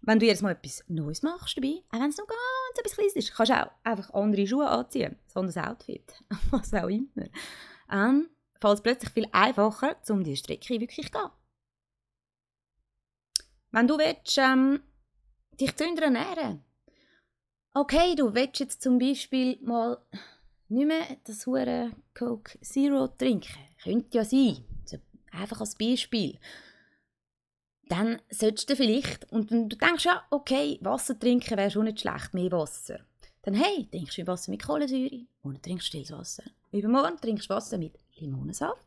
wenn 0.00 0.18
du 0.18 0.26
jetzt 0.26 0.42
mal 0.42 0.52
etwas 0.52 0.84
Neues 0.88 1.22
machst 1.22 1.56
dabei, 1.56 1.82
auch 1.90 2.00
wenn 2.00 2.10
es 2.10 2.18
noch 2.18 2.26
ganz 2.26 2.78
etwas 2.78 2.94
Kleines 2.94 3.16
ist, 3.16 3.34
kannst 3.34 3.52
du 3.52 3.62
auch 3.62 3.70
einfach 3.84 4.14
andere 4.14 4.46
Schuhe 4.46 4.68
anziehen, 4.68 5.16
so 5.26 5.40
ein 5.40 5.56
Outfit, 5.58 6.14
was 6.50 6.72
auch 6.74 6.88
immer. 6.88 7.26
Ähm, 7.92 8.28
fällt 8.60 8.74
es 8.74 8.82
plötzlich 8.82 9.12
viel 9.12 9.28
einfacher, 9.32 9.96
um 10.08 10.24
diese 10.24 10.38
Strecke 10.38 10.80
wirklich 10.80 11.12
zu 11.12 11.12
gehen. 11.12 11.30
Wenn 13.76 13.88
du 13.88 13.98
willst, 13.98 14.38
ähm, 14.38 14.80
dich 15.60 15.76
gesünder 15.76 16.04
ernähren 16.04 16.64
Okay, 17.74 18.14
du 18.14 18.34
willst 18.34 18.60
jetzt 18.60 18.80
zum 18.80 18.98
Beispiel 18.98 19.58
mal 19.60 19.98
nicht 20.68 20.86
mehr 20.86 21.04
das 21.24 21.46
hure 21.46 21.90
Coke 22.14 22.58
Zero 22.62 23.06
trinken. 23.08 23.52
Könnte 23.82 24.16
ja 24.16 24.24
sein. 24.24 24.64
Einfach 25.30 25.60
als 25.60 25.74
Beispiel 25.74 26.38
dann 27.88 28.22
solltest 28.30 28.70
du 28.70 28.76
vielleicht, 28.76 29.30
und 29.30 29.50
du 29.50 29.68
denkst 29.68 30.06
ja, 30.06 30.24
okay, 30.30 30.78
Wasser 30.80 31.18
trinken 31.18 31.58
wäre 31.58 31.70
schon 31.70 31.84
nicht 31.84 32.00
schlecht, 32.00 32.32
mehr 32.32 32.50
Wasser. 32.52 33.00
Dann 33.42 33.54
hey, 33.54 33.86
trinkst 33.90 34.16
du 34.16 34.26
Wasser 34.26 34.50
mit 34.50 34.64
Kohlensäure, 34.64 35.26
morgen 35.42 35.60
trinkst 35.60 35.86
stilles 35.86 36.10
Wasser. 36.12 36.44
Übermorgen 36.72 37.20
trinkst 37.20 37.50
du 37.50 37.54
Wasser 37.54 37.76
mit 37.76 37.98
Limonensaft. 38.16 38.86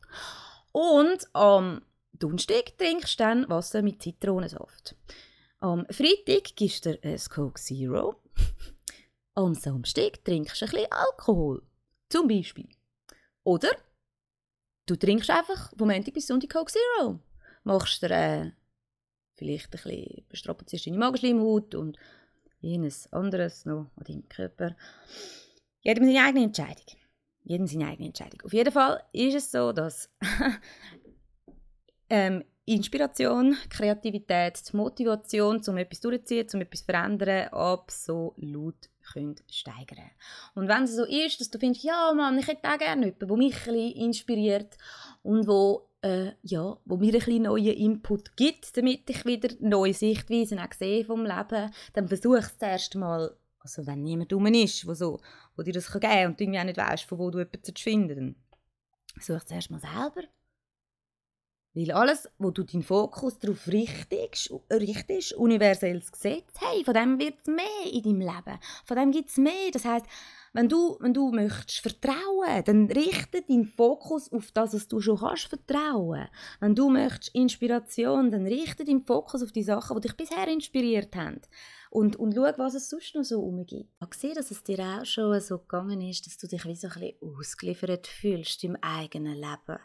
Und 0.72 1.28
am 1.34 1.82
Donnerstag 2.14 2.78
trinkst 2.78 3.20
du 3.20 3.24
dann 3.24 3.50
Wasser 3.50 3.82
mit 3.82 4.02
Zitronensaft. 4.02 4.96
Am 5.60 5.86
Freitag 5.90 6.56
gibst 6.56 6.86
du 6.86 6.98
ein 7.02 7.20
Coke 7.30 7.60
Zero. 7.60 8.22
Am 9.36 9.54
Samstag 9.54 10.24
trinkst 10.24 10.62
du 10.62 10.66
ein 10.66 10.72
bisschen 10.72 10.92
Alkohol. 10.92 11.64
Zum 12.10 12.28
Beispiel. 12.28 12.70
Oder 13.44 13.70
du 14.86 14.96
trinkst 14.96 15.30
einfach 15.30 15.72
vom 15.78 15.90
Montag 15.90 16.14
bis 16.14 16.28
Sonntag 16.28 16.50
Coke 16.50 16.72
Zero. 16.72 17.20
Machst 17.64 18.02
dir 18.02 18.12
äh, 18.12 18.52
vielleicht 19.36 19.68
ein 19.68 19.72
bisschen 19.72 20.26
bestrapazierst 20.30 20.88
deine 20.88 20.98
Magenschleimhaut 20.98 21.76
und 21.76 21.98
jenes 22.62 23.12
anderes 23.14 23.66
noch 23.66 23.92
an 23.96 24.04
deinem 24.06 24.30
Körper. 24.30 24.76
Jedem 25.82 26.06
seine 26.06 26.24
eigene 26.24 26.46
Entscheidung. 26.46 26.86
Jedem 27.44 27.68
seine 27.68 27.88
eigene 27.88 28.08
Entscheidung. 28.08 28.42
Auf 28.44 28.54
jeden 28.54 28.72
Fall 28.72 29.04
ist 29.14 29.36
es 29.36 29.52
so, 29.52 29.72
dass 29.72 30.10
ähm, 32.10 32.44
Inspiration, 32.66 33.58
Kreativität, 33.70 34.62
Motivation, 34.74 35.62
um 35.68 35.78
etwas 35.78 36.02
durchzuziehen, 36.02 36.48
um 36.54 36.62
etwas 36.62 36.82
zu 36.82 36.86
verändern, 36.86 37.48
absolut 37.50 38.90
können 39.12 39.36
steigern 39.50 40.12
Und 40.54 40.68
wenn 40.68 40.84
es 40.84 40.96
so 40.96 41.04
ist, 41.04 41.42
dass 41.42 41.50
du 41.50 41.58
findest, 41.58 41.84
ja 41.84 42.14
Mann, 42.16 42.38
ich 42.38 42.48
hätte 42.48 42.70
auch 42.70 42.78
gerne 42.78 43.08
jemanden, 43.08 43.28
der 43.28 43.38
mich 43.38 43.68
ein 43.68 43.76
inspiriert 43.76 44.78
und 45.24 45.48
wo 45.48 45.90
äh, 46.02 46.32
ja, 46.44 46.78
wo 46.86 46.98
mir 46.98 47.20
ein 47.28 47.42
neuen 47.42 47.74
Input 47.74 48.38
gibt, 48.38 48.78
damit 48.78 49.10
ich 49.10 49.26
wieder 49.26 49.50
neue 49.60 49.94
Sichtweisen 49.94 50.60
auch 50.60 50.72
sehe 50.72 51.04
vom 51.04 51.26
Leben, 51.26 51.72
dann 51.94 52.08
versuche 52.08 52.40
ich 52.40 52.46
es 52.46 52.58
zuerst 52.58 52.96
mal, 52.96 53.36
also 53.60 53.86
wenn 53.86 54.04
niemand 54.04 54.32
dumm 54.32 54.46
ist, 54.48 54.88
wo, 54.88 54.94
so, 54.94 55.20
wo 55.58 55.64
dir 55.64 55.74
das 55.74 55.92
geben 55.92 56.02
kann 56.02 56.28
und 56.28 56.40
du 56.40 56.44
irgendwie 56.44 56.60
auch 56.60 56.64
nicht 56.64 56.78
weißt, 56.78 57.04
von 57.04 57.18
wo 57.18 57.30
du 57.32 57.40
jemanden 57.40 57.76
finden 57.76 58.36
versuche 59.16 59.38
es 59.38 59.48
zuerst 59.48 59.72
mal 59.72 59.82
selber. 59.82 60.28
Weil 61.80 61.92
alles, 61.92 62.28
wo 62.40 62.52
du 62.52 62.64
deinen 62.64 62.84
Fokus 62.84 63.40
darauf 63.40 63.66
richtest, 63.68 64.52
richtest 64.70 65.34
universelles 65.34 66.12
Gesetz, 66.12 66.52
hey, 66.60 66.84
von 66.84 66.94
dem 66.94 67.18
wird 67.18 67.36
es 67.42 67.48
mehr 67.48 67.94
in 67.94 68.04
deinem 68.04 68.20
Leben. 68.20 68.60
Von 68.84 68.98
dem 68.98 69.12
gibt 69.12 69.30
es 69.30 69.38
mehr. 69.38 69.72
Das 69.72 69.86
heißt, 69.86 70.06
wenn 70.52 70.68
du, 70.68 70.98
wenn 71.00 71.14
du 71.14 71.32
möchtest 71.32 71.80
vertrauen, 71.80 72.64
dann 72.66 72.92
richte 72.92 73.44
deinen 73.44 73.64
Fokus 73.64 74.30
auf 74.34 74.52
das, 74.52 74.74
was 74.74 74.90
du 74.90 75.00
schon 75.00 75.20
kannst 75.20 75.48
vertrauen. 75.48 76.28
Wenn 76.60 76.76
du 76.76 76.90
möchtest 76.90 77.34
Inspiration, 77.34 78.30
dann 78.30 78.46
richte 78.46 78.84
deinen 78.84 79.06
Fokus 79.06 79.42
auf 79.42 79.54
die 79.54 79.64
Sachen, 79.64 79.96
die 80.02 80.08
dich 80.08 80.18
bisher 80.18 80.50
inspiriert 80.50 81.16
haben. 81.16 81.40
Und, 81.92 82.18
und 82.18 82.36
schau, 82.36 82.52
was 82.58 82.74
es 82.74 82.90
sonst 82.90 83.16
noch 83.16 83.24
so 83.24 83.40
umgibt. 83.40 83.90
Ich 84.06 84.20
sehe, 84.20 84.34
dass 84.34 84.52
es 84.52 84.64
dir 84.64 84.80
auch 84.80 85.06
schon 85.06 85.40
so 85.40 85.60
gegangen 85.60 86.02
ist, 86.02 86.26
dass 86.26 86.38
du 86.38 86.48
dich 86.48 86.66
wie 86.66 86.76
so 86.76 86.88
ein 86.88 86.94
bisschen 87.00 87.38
ausgeliefert 87.38 88.08
fühlst 88.08 88.64
im 88.66 88.76
eigenen 88.82 89.36
Leben. 89.36 89.80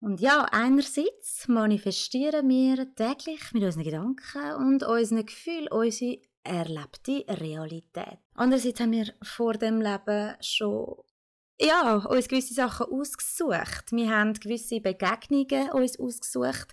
Und 0.00 0.20
ja, 0.20 0.46
einerseits 0.50 1.46
manifestieren 1.46 2.48
wir 2.48 2.94
täglich 2.94 3.52
mit 3.52 3.62
unseren 3.62 3.84
Gedanken 3.84 4.54
und 4.56 4.82
unseren 4.82 5.26
Gefühlen 5.26 5.68
unsere 5.68 6.18
erlebte 6.42 7.24
Realität. 7.28 8.18
Andererseits 8.34 8.80
haben 8.80 8.92
wir 8.92 9.12
vor 9.22 9.54
dem 9.54 9.80
Leben 9.80 10.34
schon 10.40 11.02
ja, 11.60 11.96
uns 11.96 12.28
gewisse 12.28 12.54
Sachen 12.54 12.86
ausgesucht. 12.86 13.92
Wir 13.92 14.10
haben 14.10 14.32
gewisse 14.32 14.80
Begegnungen 14.80 15.70
uns 15.72 16.00
ausgesucht. 16.00 16.72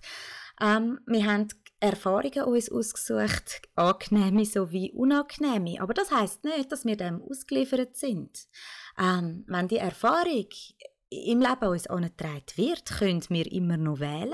Ähm, 0.62 1.00
wir 1.06 1.26
haben 1.26 1.50
Erfahrungen 1.80 2.44
uns 2.46 2.72
ausgesucht, 2.72 3.62
angenehme 3.76 4.46
sowie 4.46 4.92
unangenehme. 4.94 5.82
Aber 5.82 5.94
das 5.94 6.12
heißt 6.12 6.46
nicht, 6.46 6.72
dass 6.72 6.86
wir 6.86 6.96
dem 6.96 7.22
ausgeliefert 7.22 7.98
sind. 7.98 8.48
Ähm, 8.98 9.44
wenn 9.48 9.68
die 9.68 9.78
Erfahrung 9.78 10.48
im 11.10 11.42
Leben 11.42 11.70
uns 11.70 11.88
angetragen 11.88 12.46
wird, 12.56 12.86
können 12.86 13.24
wir 13.30 13.52
immer 13.52 13.78
noch 13.78 14.00
wählen. 14.00 14.34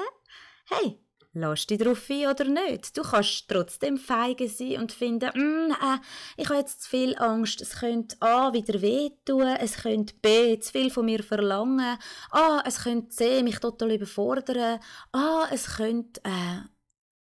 Hey, 0.66 1.00
Lass 1.36 1.66
dich 1.66 1.80
darauf 1.80 2.08
ein 2.12 2.28
oder 2.28 2.46
nicht. 2.46 2.96
Du 2.96 3.02
kannst 3.02 3.50
trotzdem 3.50 3.98
feige 3.98 4.48
sein 4.48 4.80
und 4.82 4.92
finden, 4.92 5.32
mm, 5.34 5.72
äh, 5.72 5.98
ich 6.38 6.48
habe 6.48 6.60
jetzt 6.60 6.84
zu 6.84 6.90
viel 6.92 7.18
Angst, 7.18 7.60
es 7.60 7.80
könnte 7.80 8.16
A 8.20 8.54
wieder 8.54 8.80
wehtun, 8.84 9.48
es 9.60 9.78
könnte 9.78 10.14
B 10.22 10.60
zu 10.60 10.72
viel 10.72 10.92
von 10.92 11.06
mir 11.06 11.24
verlangen, 11.24 11.98
A, 12.30 12.62
es 12.68 12.84
könnte 12.84 13.10
C 13.10 13.42
mich 13.42 13.58
total 13.58 13.94
überfordern, 13.94 14.80
A, 15.12 15.48
es 15.52 15.78
könnte 15.78 16.22
äh, 16.24 16.60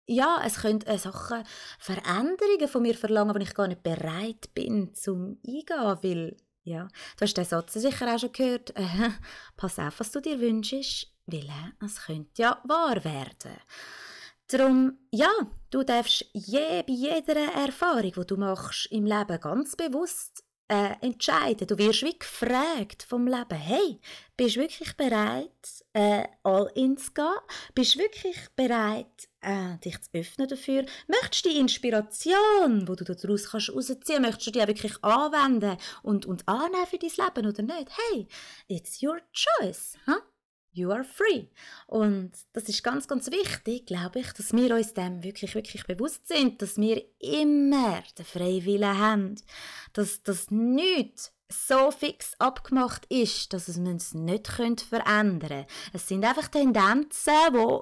ja, 0.07 0.42
es 0.47 0.62
könnte 0.62 0.87
äh, 0.87 0.97
Sachen, 0.97 1.42
Veränderungen 1.80 2.68
von 2.68 2.83
mir 2.83 2.95
verlangen, 2.95 3.35
wenn 3.35 3.42
ich 3.42 3.54
gar 3.54 3.66
nicht 3.66 3.83
bereit 3.83 4.54
bin 4.54 4.95
zum 4.95 5.38
eingehen, 5.45 5.99
weil 6.02 6.37
ja, 6.69 6.89
du 7.17 7.23
hast 7.23 7.37
den 7.37 7.45
Satz 7.45 7.75
sicher 7.75 8.15
auch 8.15 8.19
schon 8.19 8.33
gehört. 8.33 8.77
Äh, 8.77 9.11
pass 9.57 9.79
auf, 9.79 10.01
was 10.01 10.11
du 10.11 10.21
dir 10.21 10.41
wünschst, 10.41 11.13
weil 11.27 11.51
es 11.85 12.03
könnte 12.05 12.43
ja 12.43 12.61
wahr 12.65 13.03
werden. 13.05 13.59
Darum, 14.49 14.99
ja, 15.11 15.31
du 15.71 15.83
darfst 15.83 16.25
je, 16.33 16.83
bei 16.83 16.93
jeder 16.93 17.37
Erfahrung, 17.37 18.13
die 18.13 18.27
du 18.27 18.37
machst 18.37 18.87
im 18.91 19.05
Leben, 19.05 19.41
ganz 19.41 19.77
bewusst 19.77 20.43
äh, 20.69 20.95
entscheiden. 21.01 21.67
Du 21.67 21.79
wirst 21.79 22.03
wie 22.03 22.19
gefragt 22.19 23.03
vom 23.03 23.27
Leben, 23.27 23.59
hey, 23.59 24.01
bist 24.37 24.57
du 24.57 24.61
wirklich 24.61 24.97
bereit, 24.97 25.51
äh, 25.95 26.25
all 26.43 26.71
in 26.75 26.97
zu 26.97 27.13
gehen? 27.13 27.35
Bist 27.75 27.95
du 27.95 28.01
wirklich 28.01 28.37
bereit, 28.55 29.29
äh, 29.41 29.79
dich 29.85 30.01
zu 30.01 30.11
öffnen 30.13 30.49
dafür? 30.49 30.85
Möchtest 31.07 31.45
du 31.45 31.49
die 31.49 31.59
Inspiration, 31.59 32.87
die 32.87 33.05
du 33.05 33.15
daraus 33.15 33.51
kannst 33.51 33.71
rausziehen, 33.71 34.23
möchtest 34.23 34.47
du 34.47 34.51
die 34.53 34.63
auch 34.63 34.69
wirklich 34.69 35.03
anwenden 35.03 35.77
und, 36.03 36.27
und 36.27 36.47
annehmen 36.47 36.87
für 36.87 36.99
dein 36.99 37.11
Leben 37.11 37.49
oder 37.49 37.63
nicht? 37.63 37.91
Hey, 37.97 38.29
it's 38.69 39.03
your 39.03 39.21
choice. 39.33 39.97
Huh? 40.07 40.21
You 40.79 40.93
are 40.93 41.05
free. 41.05 41.47
Und 41.87 42.33
das 42.53 42.69
ist 42.69 42.85
ganz, 42.85 43.09
ganz 43.09 43.31
wichtig, 43.31 43.87
glaube 43.87 44.21
ich, 44.21 44.33
dass 44.33 44.53
wir 44.53 44.75
uns 44.75 44.95
dem 44.95 45.23
wirklich, 45.23 45.55
wirklich 45.55 45.85
bewusst 45.87 46.29
sind, 46.29 46.63
dass 46.63 46.77
wir 46.77 47.03
immer 47.19 48.03
den 48.17 48.25
Freiwillen 48.25 48.99
haben, 48.99 49.35
dass 49.93 50.23
das 50.23 50.51
nichts 50.51 51.33
so 51.51 51.91
fix 51.91 52.35
abgemacht 52.39 53.07
ist, 53.07 53.53
dass 53.53 53.69
es 53.69 53.79
uns 53.79 54.13
nicht 54.15 54.49
verändern 54.49 55.39
können. 55.41 55.67
Es 55.93 56.07
sind 56.07 56.25
einfach 56.25 56.49
Tendenzen, 56.49 57.33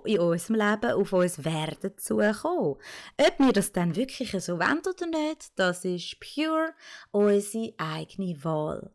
die 0.07 0.13
in 0.15 0.21
unserem 0.21 0.57
Leben 0.57 0.93
auf 0.93 1.13
uns 1.13 1.45
werden 1.45 1.99
zukommen. 1.99 2.77
Ob 3.21 3.39
wir 3.39 3.53
das 3.53 3.73
dann 3.73 3.97
wirklich 3.97 4.31
so 4.43 4.59
wollen 4.59 4.83
oder 4.87 5.07
nicht, 5.07 5.51
das 5.57 5.85
ist 5.85 6.17
pure 6.21 6.75
unsere 7.11 7.75
eigene 7.79 8.43
Wahl. 8.45 8.91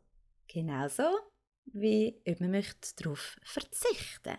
Genauso 0.48 1.03
wie 1.65 2.21
ob 2.27 2.39
man 2.39 2.51
möchte 2.51 2.95
darauf 2.97 3.37
verzichten 3.43 4.37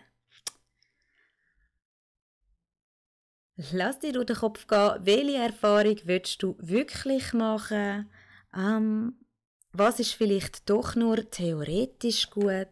Lass 3.71 3.99
dir 3.99 4.13
durch 4.13 4.25
den 4.25 4.35
Kopf 4.35 4.65
gehen, 4.65 4.99
welche 5.01 5.37
Erfahrung 5.37 5.97
willst 6.05 6.41
du 6.41 6.55
wirklich 6.59 7.33
machen? 7.33 8.09
Ähm, 8.55 9.13
was 9.71 9.99
ist 9.99 10.13
vielleicht 10.13 10.67
doch 10.69 10.95
nur 10.95 11.29
theoretisch 11.29 12.31
gut? 12.31 12.67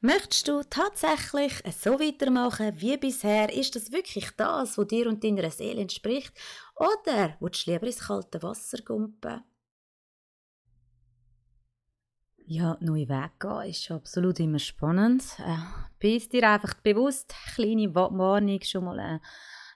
Möchtest 0.00 0.48
du 0.48 0.62
tatsächlich 0.64 1.52
so 1.80 2.00
weitermachen 2.00 2.72
wie 2.80 2.96
bisher? 2.96 3.52
Ist 3.52 3.76
das 3.76 3.92
wirklich 3.92 4.30
das, 4.36 4.76
was 4.76 4.86
dir 4.88 5.06
und 5.06 5.22
deiner 5.22 5.50
Seele 5.50 5.82
entspricht? 5.82 6.32
Oder 6.76 7.36
willst 7.38 7.66
du 7.66 7.70
lieber 7.70 7.86
ins 7.86 8.00
kalte 8.00 8.42
Wasser 8.42 8.78
gumpen? 8.82 9.42
Ja, 12.46 12.76
neue 12.80 13.08
Wege 13.08 13.30
gehen 13.38 13.70
ist 13.70 13.90
absolut 13.90 14.40
immer 14.40 14.58
spannend. 14.58 15.22
Äh, 15.38 15.56
bist 15.98 16.32
dir 16.32 16.50
einfach 16.50 16.74
bewusst, 16.74 17.34
kleine 17.54 17.94
Warnung 17.94 18.60
schon 18.62 18.84
mal 18.84 18.98
äh, 18.98 19.18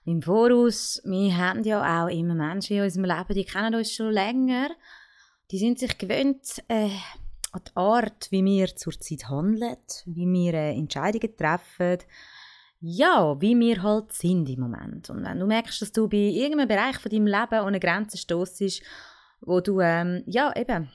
im 0.09 0.21
Voraus. 0.21 1.01
Wir 1.05 1.37
haben 1.37 1.63
ja 1.63 2.03
auch 2.03 2.09
immer 2.09 2.35
Menschen 2.35 2.77
in 2.77 2.83
unserem 2.83 3.05
Leben, 3.05 3.33
die 3.33 3.45
kennen 3.45 3.75
uns 3.75 3.93
schon 3.93 4.11
länger. 4.11 4.69
Die 5.49 5.59
sind 5.59 5.79
sich 5.79 5.97
gewöhnt 5.97 6.61
äh, 6.67 6.89
an 7.51 7.61
die 7.67 7.75
Art, 7.75 8.27
wie 8.31 8.43
wir 8.43 8.75
zurzeit 8.75 9.29
handeln, 9.29 9.77
wie 10.05 10.25
wir 10.25 10.53
äh, 10.53 10.77
Entscheidungen 10.77 11.35
treffen, 11.37 11.99
ja, 12.79 13.39
wie 13.39 13.57
wir 13.57 13.81
halt 13.81 14.11
sind 14.13 14.49
im 14.49 14.59
Moment. 14.59 15.09
Und 15.09 15.23
wenn 15.23 15.39
du 15.39 15.47
merkst, 15.47 15.81
dass 15.81 15.91
du 15.93 16.07
bei 16.09 16.17
irgendeinem 16.17 16.67
Bereich 16.67 16.97
von 16.97 17.09
deinem 17.09 17.27
Leben 17.27 17.53
an 17.53 17.67
eine 17.67 17.79
Grenze 17.79 18.17
stoßest, 18.17 18.83
wo 19.41 19.61
du, 19.61 19.79
ähm, 19.79 20.23
ja, 20.25 20.53
eben, 20.55 20.89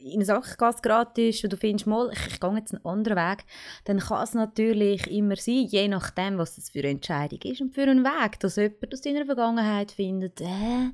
in 0.00 0.14
eine 0.14 0.24
Sackgasse 0.24 0.82
geraten 0.82 1.28
ist 1.28 1.44
und 1.44 1.52
du 1.52 1.56
findest, 1.56 1.86
mal, 1.86 2.10
ich, 2.12 2.26
ich 2.32 2.40
gehe 2.40 2.54
jetzt 2.56 2.74
einen 2.74 2.84
anderen 2.84 3.16
Weg, 3.16 3.44
dann 3.84 3.98
kann 3.98 4.22
es 4.22 4.34
natürlich 4.34 5.06
immer 5.10 5.36
sein, 5.36 5.66
je 5.68 5.88
nachdem, 5.88 6.38
was 6.38 6.56
das 6.56 6.70
für 6.70 6.80
eine 6.80 6.90
Entscheidung 6.90 7.40
ist 7.42 7.60
und 7.60 7.74
für 7.74 7.82
einen 7.82 8.04
Weg, 8.04 8.40
dass 8.40 8.56
jemand 8.56 8.92
aus 8.92 9.00
deiner 9.00 9.26
Vergangenheit 9.26 9.90
findet, 9.92 10.40
äh, 10.40 10.90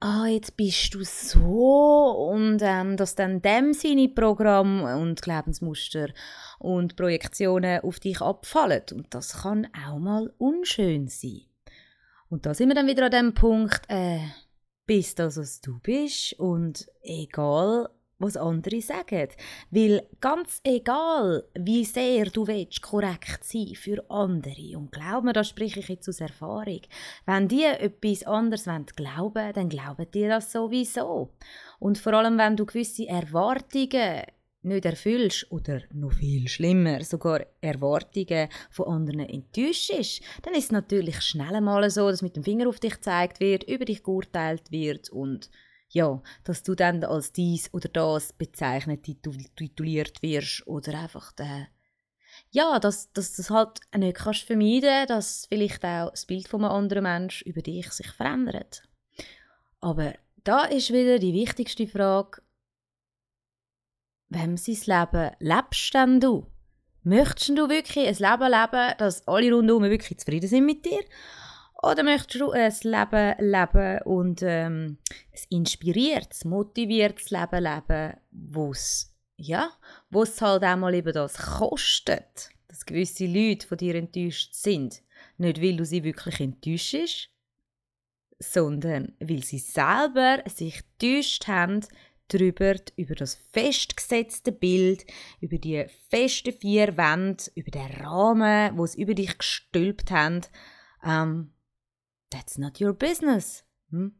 ah, 0.00 0.26
jetzt 0.26 0.56
bist 0.56 0.94
du 0.94 1.04
so 1.04 2.30
und 2.32 2.60
ähm, 2.62 2.96
dass 2.96 3.14
dann 3.14 3.42
dem 3.42 3.72
seine 3.72 4.08
Programm 4.08 4.82
und 4.82 5.22
Glaubensmuster 5.22 6.08
und 6.58 6.96
Projektionen 6.96 7.80
auf 7.80 8.00
dich 8.00 8.20
abfallen 8.20 8.82
und 8.92 9.14
das 9.14 9.42
kann 9.42 9.68
auch 9.86 9.98
mal 9.98 10.32
unschön 10.38 11.08
sein. 11.08 11.42
Und 12.30 12.46
da 12.46 12.54
sind 12.54 12.68
wir 12.68 12.76
dann 12.76 12.86
wieder 12.86 13.06
an 13.06 13.10
dem 13.10 13.34
Punkt, 13.34 13.82
äh, 13.88 14.20
bist 14.90 15.20
das, 15.20 15.36
was 15.36 15.60
du 15.60 15.78
bist 15.78 16.32
und 16.40 16.90
egal, 17.04 17.88
was 18.18 18.36
andere 18.36 18.80
sagen. 18.80 19.28
Weil 19.70 20.04
ganz 20.20 20.60
egal, 20.64 21.44
wie 21.54 21.84
sehr 21.84 22.24
du 22.24 22.48
willst, 22.48 22.82
korrekt 22.82 23.44
sein 23.44 23.76
für 23.76 24.04
andere, 24.10 24.76
und 24.76 24.90
glaub 24.90 25.22
mir, 25.22 25.32
das 25.32 25.50
spreche 25.50 25.78
ich 25.78 25.90
jetzt 25.90 26.08
aus 26.08 26.20
Erfahrung, 26.20 26.80
wenn 27.24 27.46
die 27.46 27.62
etwas 27.62 28.24
anderes 28.24 28.64
glauben 28.96 29.36
wollen, 29.36 29.52
dann 29.52 29.68
glauben 29.68 30.10
die 30.12 30.26
das 30.26 30.50
sowieso. 30.50 31.30
Und 31.78 31.96
vor 31.96 32.14
allem, 32.14 32.36
wenn 32.36 32.56
du 32.56 32.66
gewisse 32.66 33.06
Erwartungen 33.06 34.24
nicht 34.62 34.84
erfüllst 34.84 35.50
oder 35.50 35.82
noch 35.92 36.12
viel 36.12 36.48
schlimmer, 36.48 37.02
sogar 37.02 37.46
Erwartungen 37.60 38.48
von 38.70 38.88
anderen 38.88 39.20
enttäuschst, 39.20 40.20
dann 40.42 40.54
ist 40.54 40.64
es 40.64 40.72
natürlich 40.72 41.20
schnell 41.22 41.54
einmal 41.54 41.88
so, 41.90 42.10
dass 42.10 42.22
mit 42.22 42.36
dem 42.36 42.44
Finger 42.44 42.68
auf 42.68 42.80
dich 42.80 42.94
gezeigt 42.94 43.40
wird, 43.40 43.64
über 43.64 43.84
dich 43.84 44.02
geurteilt 44.02 44.70
wird 44.70 45.10
und 45.10 45.50
ja, 45.88 46.22
dass 46.44 46.62
du 46.62 46.74
dann 46.74 47.02
als 47.02 47.32
dies 47.32 47.72
oder 47.72 47.88
das 47.88 48.32
bezeichnet, 48.32 49.02
tituliert 49.02 50.22
wirst 50.22 50.66
oder 50.66 51.00
einfach 51.00 51.32
der 51.32 51.68
ja, 52.50 52.78
dass, 52.78 53.12
dass 53.12 53.34
das 53.34 53.50
halt 53.50 53.80
nicht 53.96 54.16
kannst 54.16 54.42
vermeiden 54.42 55.06
dass 55.08 55.46
vielleicht 55.48 55.84
auch 55.84 56.10
das 56.10 56.26
Bild 56.26 56.48
von 56.48 56.64
einem 56.64 56.72
anderen 56.72 57.02
Menschen 57.02 57.48
über 57.48 57.60
dich 57.60 57.90
sich 57.90 58.10
verändert. 58.12 58.82
Aber 59.80 60.14
da 60.44 60.64
ist 60.64 60.92
wieder 60.92 61.18
die 61.18 61.34
wichtigste 61.34 61.86
Frage, 61.86 62.42
wem 64.30 64.56
sein 64.56 64.76
Leben 64.86 65.30
lebst 65.38 65.94
denn 65.94 66.20
du? 66.20 66.46
Möchtest 67.02 67.50
du 67.50 67.68
wirklich 67.68 68.06
ein 68.06 68.14
Leben 68.14 68.50
leben, 68.50 68.94
dass 68.98 69.26
alle 69.26 69.52
rundherum 69.52 69.84
wirklich 69.84 70.18
zufrieden 70.18 70.48
sind 70.48 70.66
mit 70.66 70.84
dir? 70.84 71.02
Oder 71.82 72.02
möchtest 72.02 72.40
du 72.40 72.50
ein 72.50 72.74
Leben 72.82 73.34
leben 73.38 74.02
und 74.04 74.42
ähm, 74.42 74.98
ein 75.10 75.40
inspiriertes, 75.48 76.44
motiviertes 76.44 77.30
Leben 77.30 77.62
leben, 77.62 78.14
wo 78.30 78.70
es 78.72 79.16
ja, 79.36 79.70
halt 80.12 80.64
auch 80.64 80.76
mal 80.76 80.94
eben 80.94 81.14
das 81.14 81.38
kostet, 81.38 82.50
dass 82.68 82.84
gewisse 82.84 83.26
Leute 83.26 83.66
von 83.66 83.78
dir 83.78 83.94
enttäuscht 83.94 84.52
sind. 84.52 85.02
Nicht, 85.38 85.62
weil 85.62 85.76
du 85.76 85.86
sie 85.86 86.04
wirklich 86.04 86.40
enttäuschst, 86.40 87.30
sondern 88.38 89.14
weil 89.18 89.42
sie 89.42 89.58
selber 89.58 90.42
sich 90.46 90.82
enttäuscht 90.82 91.48
haben 91.48 91.80
darüber, 92.32 92.74
über 92.96 93.14
das 93.14 93.34
festgesetzte 93.52 94.52
Bild, 94.52 95.04
über 95.40 95.58
die 95.58 95.86
festen 96.08 96.52
vier 96.52 96.96
Wände, 96.96 97.44
über 97.54 97.70
den 97.70 97.86
Rahmen, 98.02 98.76
wo 98.76 98.84
es 98.84 98.94
über 98.94 99.14
dich 99.14 99.36
gestülpt 99.36 100.10
haben. 100.10 100.40
Ähm, 101.04 101.52
that's 102.30 102.58
not 102.58 102.80
your 102.80 102.92
business. 102.92 103.64
Hm? 103.90 104.14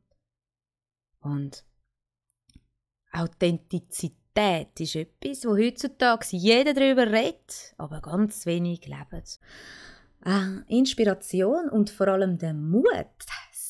Und 1.21 1.65
Authentizität 3.13 4.79
ist 4.79 4.97
etwas, 4.97 5.45
wo 5.45 5.57
heutzutage 5.57 6.27
jeder 6.31 6.75
darüber 6.75 7.07
redet, 7.11 7.75
aber 7.77 8.01
ganz 8.01 8.47
wenig 8.47 8.87
lebt. 8.87 9.41
Äh, 10.25 10.61
Inspiration 10.69 11.69
und 11.71 11.91
vor 11.91 12.09
allem 12.09 12.39
der 12.39 12.55
Mut, 12.55 12.85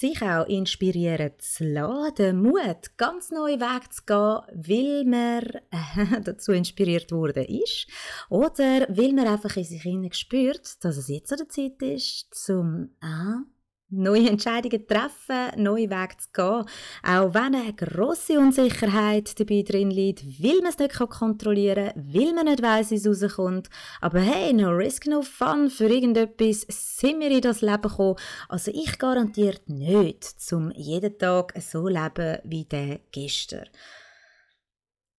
sich 0.01 0.23
auch 0.23 0.47
inspirieren 0.47 1.33
zu 1.39 1.65
lassen, 1.65 2.15
den 2.15 2.43
Mut, 2.43 2.97
ganz 2.97 3.31
neue 3.31 3.61
Wege 3.61 3.89
zu 3.91 4.03
gehen, 4.07 4.41
weil 4.67 5.05
man 5.05 5.43
äh, 5.71 6.21
dazu 6.25 6.53
inspiriert 6.53 7.13
worden 7.13 7.45
ist. 7.45 7.87
Oder 8.31 8.87
weil 8.89 9.13
man 9.13 9.29
einfach 9.29 9.57
in 9.57 9.65
sich 9.65 10.15
spürt, 10.15 10.83
dass 10.85 10.97
es 10.97 11.09
jetzt 11.09 11.33
an 11.33 11.39
der 11.39 11.49
Zeit 11.51 11.83
ist, 11.83 12.35
zum 12.35 12.91
äh, 13.03 13.45
neue 13.91 14.29
Entscheidungen 14.29 14.87
treffen, 14.87 15.63
neue 15.63 15.91
Wege 15.91 16.17
zu 16.17 16.29
gehen, 16.33 16.65
auch 17.03 17.35
wenn 17.35 17.55
eine 17.55 17.75
grosse 17.75 18.39
Unsicherheit 18.39 19.39
dabei 19.39 19.63
drin 19.63 19.91
liegt, 19.91 20.25
weil 20.43 20.61
man 20.61 20.71
es 20.71 20.79
nicht 20.79 20.95
kontrollieren 20.95 21.93
kann, 21.93 22.15
weil 22.15 22.33
man 22.33 22.47
nicht 22.47 22.63
weiss, 22.63 22.91
wie 22.91 22.97
es 22.97 23.07
rauskommt. 23.07 23.69
Aber 24.01 24.21
hey, 24.21 24.53
no 24.53 24.71
risk, 24.71 25.07
no 25.07 25.23
fun, 25.23 25.71
für 25.71 25.89
irgendetwas 25.89 26.67
sind 26.69 27.21
wir 27.21 27.31
in 27.31 27.41
das 27.41 27.61
Leben 27.61 27.83
gekommen. 27.83 28.17
Also 28.49 28.71
ich 28.73 28.99
garantiert 28.99 29.69
nicht, 29.69 30.25
zum 30.25 30.71
jeden 30.73 31.19
Tag 31.19 31.55
so 31.61 31.89
leben 31.89 32.39
wie 32.45 32.65
der 32.65 33.01
gestern. 33.11 33.67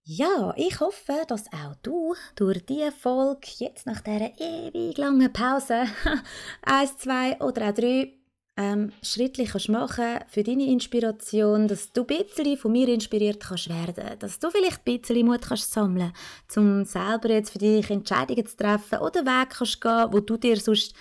Ja, 0.03 0.53
ich 0.57 0.79
hoffe, 0.79 1.13
dass 1.27 1.45
auch 1.53 1.75
du 1.83 2.15
durch 2.35 2.65
diese 2.65 2.91
Folge 2.91 3.47
jetzt 3.59 3.85
nach 3.85 4.01
dieser 4.01 4.31
ewig 4.39 4.97
langen 4.97 5.31
Pause 5.31 5.85
eins, 6.63 6.97
zwei 6.97 7.39
oder 7.39 7.69
auch 7.69 7.73
drei 7.73 8.20
ähm, 8.57 8.91
schrittlich 9.01 9.51
kannst 9.51 9.69
machen 9.69 10.19
für 10.27 10.43
deine 10.43 10.67
Inspiration, 10.67 11.67
dass 11.67 11.91
du 11.93 12.01
ein 12.01 12.07
bisschen 12.07 12.57
von 12.57 12.71
mir 12.71 12.89
inspiriert 12.89 13.39
kannst 13.39 13.69
werden, 13.69 14.19
dass 14.19 14.39
du 14.39 14.49
vielleicht 14.49 14.85
ein 14.85 14.99
bisschen 14.99 15.25
Mut 15.25 15.41
kannst 15.41 15.71
sammeln, 15.71 16.13
um 16.55 16.85
selber 16.85 17.29
jetzt 17.29 17.51
für 17.51 17.59
dich 17.59 17.89
Entscheidungen 17.89 18.45
zu 18.45 18.57
treffen 18.57 18.99
oder 18.99 19.25
Weg 19.25 19.51
kannst 19.51 19.81
gehen, 19.81 20.07
wo 20.11 20.19
du 20.19 20.37
dir 20.37 20.57
sonst 20.57 20.93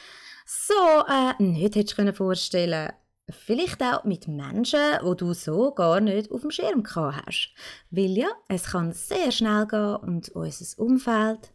so 0.46 0.74
äh, 1.08 1.42
nicht 1.42 1.74
hättest 1.74 1.96
können 1.96 2.14
vorstellen 2.14 2.92
Vielleicht 3.32 3.82
auch 3.82 4.04
mit 4.04 4.26
Menschen, 4.26 4.80
wo 5.02 5.14
du 5.14 5.34
so 5.34 5.72
gar 5.72 6.00
nicht 6.00 6.30
auf 6.32 6.40
dem 6.40 6.50
Schirm 6.50 6.82
gehabt 6.82 7.22
hast. 7.26 7.54
Weil 7.90 8.16
ja, 8.16 8.28
es 8.48 8.64
kann 8.64 8.92
sehr 8.92 9.30
schnell 9.30 9.66
gehen 9.66 9.96
und 9.96 10.30
unser 10.30 10.82
Umfeld, 10.82 11.52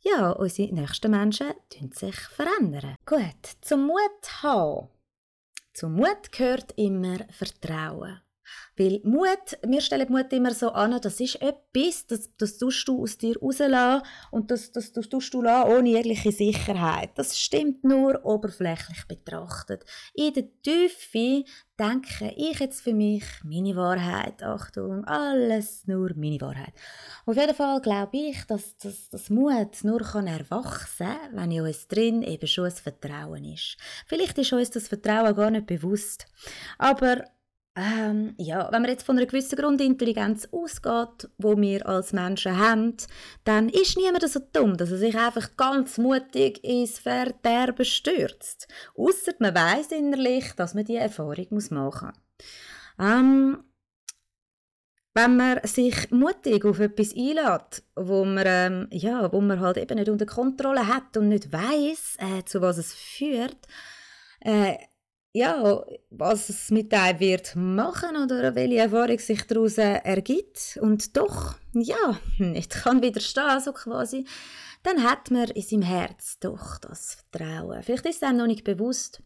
ja, 0.00 0.30
unsere 0.30 0.72
nächsten 0.72 1.10
Menschen, 1.10 1.48
sich 1.92 2.16
verändern. 2.16 2.96
Gut, 3.04 3.22
zum 3.60 3.86
Mut 3.86 4.42
haben 4.42 4.88
zum 5.78 5.92
Mut 5.92 6.32
gehört 6.32 6.72
immer 6.74 7.18
Vertrauen. 7.30 8.20
Weil 8.76 9.00
Mut, 9.04 9.58
wir 9.66 9.80
stellen 9.80 10.10
Mut 10.10 10.32
immer 10.32 10.54
so 10.54 10.70
an, 10.70 11.00
das 11.00 11.20
ist 11.20 11.42
etwas, 11.42 12.06
das, 12.06 12.36
das 12.36 12.58
tust 12.58 12.86
du 12.86 13.02
aus 13.02 13.18
dir 13.18 13.36
rauslassen 13.40 14.02
und 14.30 14.50
das, 14.50 14.72
das, 14.72 14.92
das 14.92 15.08
tust 15.08 15.34
du 15.34 15.38
ohne 15.38 15.88
jegliche 15.88 16.32
Sicherheit. 16.32 17.10
Das 17.16 17.38
stimmt 17.38 17.84
nur 17.84 18.24
oberflächlich 18.24 19.06
betrachtet. 19.06 19.84
In 20.14 20.32
der 20.32 20.44
Tiefe 20.62 21.44
denke 21.78 22.32
ich 22.36 22.58
jetzt 22.58 22.80
für 22.80 22.92
mich 22.92 23.24
meine 23.44 23.76
Wahrheit. 23.76 24.42
Achtung, 24.42 25.04
alles 25.04 25.86
nur 25.86 26.10
meine 26.16 26.40
Wahrheit. 26.40 26.72
Auf 27.24 27.36
jeden 27.36 27.54
Fall 27.54 27.80
glaube 27.80 28.16
ich, 28.16 28.44
dass 28.44 28.76
das, 28.78 29.08
das 29.10 29.30
Mut 29.30 29.84
nur 29.84 30.00
kann 30.00 30.26
erwachsen 30.26 31.06
kann, 31.06 31.36
wenn 31.36 31.52
in 31.52 31.62
uns 31.62 31.86
drin 31.86 32.22
eben 32.22 32.46
schon 32.46 32.66
ein 32.66 32.72
Vertrauen 32.72 33.44
ist. 33.44 33.76
Vielleicht 34.06 34.38
ist 34.38 34.52
uns 34.52 34.70
das 34.70 34.88
Vertrauen 34.88 35.34
gar 35.34 35.50
nicht 35.50 35.66
bewusst. 35.66 36.26
Aber 36.78 37.24
ähm, 37.78 38.34
ja, 38.38 38.68
wenn 38.72 38.82
man 38.82 38.90
jetzt 38.90 39.04
von 39.04 39.16
einer 39.16 39.26
gewissen 39.26 39.56
Grundintelligenz 39.56 40.48
ausgeht, 40.50 41.30
wo 41.38 41.56
wir 41.56 41.86
als 41.86 42.12
Menschen 42.12 42.58
haben, 42.58 42.96
dann 43.44 43.68
ist 43.68 43.96
niemand 43.96 44.28
so 44.28 44.40
dumm, 44.52 44.76
dass 44.76 44.90
er 44.90 44.98
sich 44.98 45.16
einfach 45.16 45.56
ganz 45.56 45.96
mutig 45.96 46.64
ins 46.64 46.98
Verderben 46.98 47.84
stürzt. 47.84 48.66
Ausser 48.96 49.32
man 49.38 49.54
weiß 49.54 49.92
innerlich, 49.92 50.52
dass 50.56 50.74
man 50.74 50.86
diese 50.86 50.98
Erfahrung 50.98 51.46
machen 51.70 52.08
muss. 52.08 52.98
Ähm, 52.98 53.62
wenn 55.14 55.36
man 55.36 55.60
sich 55.62 56.10
mutig 56.10 56.64
auf 56.64 56.80
etwas 56.80 57.14
einlädt, 57.14 57.84
wo 57.94 58.24
man, 58.24 58.44
ähm, 58.46 58.88
ja, 58.90 59.32
wo 59.32 59.40
man 59.40 59.60
halt 59.60 59.76
eben 59.76 59.98
nicht 59.98 60.08
unter 60.08 60.26
Kontrolle 60.26 60.86
hat 60.86 61.16
und 61.16 61.28
nicht 61.28 61.52
weiß, 61.52 62.16
äh, 62.18 62.44
zu 62.44 62.60
was 62.60 62.78
es 62.78 62.92
führt, 62.92 63.68
äh, 64.40 64.74
ja, 65.32 65.84
was 66.10 66.48
es 66.48 66.70
mit 66.70 66.92
einem 66.92 67.20
wird 67.20 67.54
machen 67.54 68.16
oder 68.16 68.54
welche 68.54 68.78
Erfahrung 68.78 69.18
sich 69.18 69.46
daraus 69.46 69.78
ergibt 69.78 70.78
und 70.80 71.16
doch, 71.16 71.56
ja, 71.74 72.18
nicht 72.38 72.70
kann 72.70 73.02
widerstehen, 73.02 73.60
so 73.60 73.72
quasi, 73.72 74.24
dann 74.82 75.02
hat 75.02 75.30
man 75.30 75.50
in 75.50 75.62
seinem 75.62 75.82
Herz 75.82 76.38
doch 76.40 76.78
das 76.78 77.16
Vertrauen. 77.30 77.82
Vielleicht 77.82 78.06
ist 78.06 78.16
es 78.16 78.22
einem 78.22 78.38
noch 78.38 78.46
nicht 78.46 78.64
bewusst, 78.64 79.22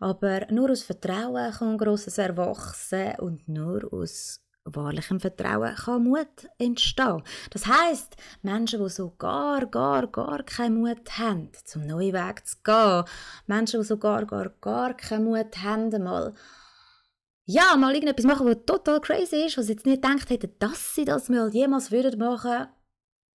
aber 0.00 0.46
nur 0.50 0.70
aus 0.70 0.82
Vertrauen 0.82 1.52
kann 1.52 1.78
Grosses 1.78 2.18
erwachsen 2.18 3.14
und 3.18 3.48
nur 3.48 3.92
aus 3.92 4.40
wahrlichem 4.74 5.20
Vertrauen 5.20 5.74
kann 5.74 6.04
Mut 6.04 6.48
entstehen. 6.58 7.22
Das 7.50 7.66
heißt, 7.66 8.16
Menschen, 8.42 8.82
die 8.82 8.90
so 8.90 9.10
gar, 9.10 9.66
gar, 9.66 10.06
gar 10.06 10.42
keinen 10.42 10.80
Mut 10.80 11.18
haben, 11.18 11.50
zum 11.64 11.86
neuen 11.86 12.12
Weg 12.12 12.46
zu 12.46 12.56
gehen, 12.62 13.04
Menschen, 13.46 13.80
die 13.80 13.86
so 13.86 13.96
gar, 13.96 14.24
gar, 14.26 14.50
gar 14.60 14.94
keinen 14.94 15.24
Mut 15.24 15.56
haben, 15.62 16.02
mal 16.02 16.34
ja, 17.50 17.74
mal 17.78 17.94
irgendetwas 17.94 18.26
machen, 18.26 18.46
was 18.46 18.58
total 18.66 19.00
crazy 19.00 19.46
ist, 19.46 19.56
was 19.56 19.66
sie 19.66 19.72
jetzt 19.72 19.86
nicht 19.86 20.02
gedacht 20.02 20.28
hätten, 20.28 20.52
dass 20.58 20.94
sie 20.94 21.06
das 21.06 21.30
mal 21.30 21.48
jemals 21.48 21.90
würden 21.90 22.18
machen, 22.18 22.66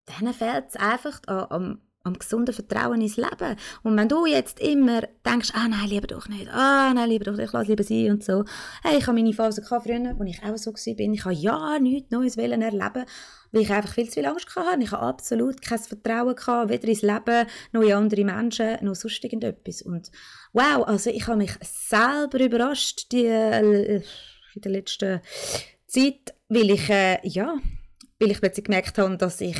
denen 0.09 0.33
fehlt 0.33 0.69
es 0.69 0.75
einfach 0.77 1.21
am 1.27 1.79
am 2.03 2.17
gesunden 2.17 2.53
Vertrauen 2.53 3.01
ins 3.01 3.17
Leben. 3.17 3.55
Und 3.83 3.97
wenn 3.97 4.07
du 4.07 4.25
jetzt 4.25 4.59
immer 4.59 5.01
denkst, 5.25 5.51
ah 5.53 5.67
nein, 5.67 5.89
lieber 5.89 6.07
doch 6.07 6.27
nicht, 6.27 6.47
ah 6.49 6.93
nein, 6.93 7.09
lieber 7.09 7.25
doch 7.25 7.35
nicht, 7.35 7.47
ich 7.47 7.53
lasse 7.53 7.69
lieber 7.69 7.83
sein 7.83 8.11
und 8.11 8.23
so. 8.23 8.45
Hey, 8.83 8.97
ich 8.97 9.07
habe 9.07 9.17
meine 9.17 9.33
Phase 9.33 9.61
gehabt 9.61 9.85
früher, 9.85 10.15
wo 10.17 10.23
ich 10.23 10.41
auch 10.43 10.57
so 10.57 10.71
war. 10.71 11.13
Ich 11.13 11.25
habe 11.25 11.35
ja 11.35 11.79
nichts 11.79 12.11
Neues 12.11 12.37
erleben 12.37 13.05
weil 13.51 13.61
ich 13.61 13.71
einfach 13.71 13.93
viel 13.93 14.07
zu 14.07 14.13
viel 14.13 14.25
Angst 14.25 14.55
hatte. 14.55 14.81
Ich 14.81 14.91
habe 14.91 15.05
absolut 15.05 15.61
kein 15.61 15.79
Vertrauen 15.79 16.35
gehabt, 16.35 16.69
weder 16.69 16.87
ins 16.87 17.01
Leben, 17.01 17.47
noch 17.71 17.81
in 17.81 17.93
andere 17.93 18.23
Menschen, 18.23 18.77
noch 18.81 18.95
sonst 18.95 19.23
irgendetwas. 19.23 19.81
Und 19.81 20.11
wow, 20.53 20.87
also 20.87 21.09
ich 21.09 21.27
habe 21.27 21.37
mich 21.37 21.51
selber 21.61 22.39
überrascht, 22.39 23.11
die, 23.11 23.25
äh, 23.25 24.01
in 24.55 24.61
der 24.61 24.71
letzten 24.71 25.21
Zeit, 25.87 26.35
weil 26.47 26.71
ich, 26.71 26.89
äh, 26.89 27.19
ja, 27.27 27.57
weil 28.19 28.31
ich 28.31 28.39
plötzlich 28.39 28.65
gemerkt 28.65 28.97
habe, 28.97 29.17
dass 29.17 29.41
ich 29.41 29.57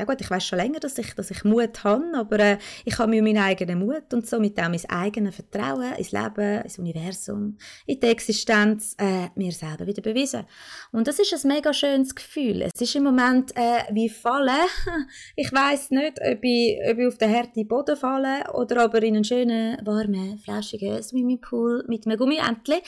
ja 0.00 0.06
gut, 0.06 0.20
ich 0.22 0.30
weiß 0.30 0.46
schon 0.46 0.58
länger, 0.58 0.80
dass 0.80 0.96
ich, 0.96 1.14
dass 1.14 1.30
ich 1.30 1.44
Mut 1.44 1.84
habe, 1.84 2.04
aber 2.14 2.38
äh, 2.38 2.58
ich 2.86 2.98
habe 2.98 3.10
mir 3.10 3.22
meinen 3.22 3.42
eigenen 3.42 3.80
Mut 3.80 4.14
und 4.14 4.26
somit 4.26 4.58
auch 4.58 4.70
mein 4.70 4.80
eigenes 4.88 5.34
Vertrauen 5.36 5.92
ins 5.92 6.12
Leben, 6.12 6.62
ins 6.62 6.78
Universum, 6.78 7.58
in 7.84 8.00
die 8.00 8.06
Existenz 8.06 8.96
äh, 8.98 9.28
mir 9.34 9.52
selber 9.52 9.86
wieder 9.86 10.00
bewiesen. 10.00 10.46
Und 10.90 11.06
das 11.06 11.18
ist 11.18 11.34
ein 11.34 11.48
mega 11.48 11.74
schönes 11.74 12.14
Gefühl. 12.14 12.62
Es 12.62 12.80
ist 12.80 12.94
im 12.94 13.04
Moment 13.04 13.54
äh, 13.56 13.82
wie 13.92 14.08
Fallen. 14.08 14.50
Ich 15.36 15.52
weiß 15.52 15.90
nicht, 15.90 16.18
ob 16.20 16.38
ich, 16.42 16.78
ob 16.90 16.98
ich 16.98 17.06
auf 17.06 17.18
den 17.18 17.34
harten 17.34 17.68
Boden 17.68 17.96
falle 17.96 18.50
oder 18.54 18.84
aber 18.84 19.02
in 19.02 19.16
einen 19.16 19.24
schönen, 19.24 19.78
warmen, 19.84 20.38
flauschigen 20.38 21.02
Swimmingpool 21.02 21.84
mit 21.88 22.06
einem 22.06 22.16
Gummientchen. 22.16 22.80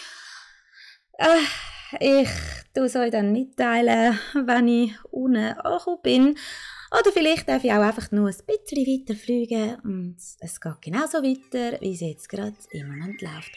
Äh, 1.18 1.27
ich 2.01 2.29
tue 2.75 2.87
es 2.87 2.96
euch 2.96 3.11
dann 3.11 3.33
mitteilen, 3.33 4.18
wenn 4.33 4.68
ich 4.68 4.92
unten 5.11 5.53
angekommen 5.59 5.98
bin. 6.03 6.38
Oder 6.92 7.11
vielleicht 7.11 7.48
darf 7.48 7.64
ich 7.64 7.72
auch 7.72 7.81
einfach 7.81 8.11
nur 8.12 8.28
ein 8.28 8.37
bisschen 8.46 8.87
weiter 8.87 9.14
fliegen 9.14 9.76
und 9.83 10.16
es 10.40 10.61
geht 10.61 10.83
genauso 10.83 11.22
weiter, 11.22 11.81
wie 11.81 11.94
es 11.94 12.00
jetzt 12.00 12.28
gerade 12.28 12.55
im 12.70 12.88
Moment 12.88 13.22
läuft. 13.22 13.52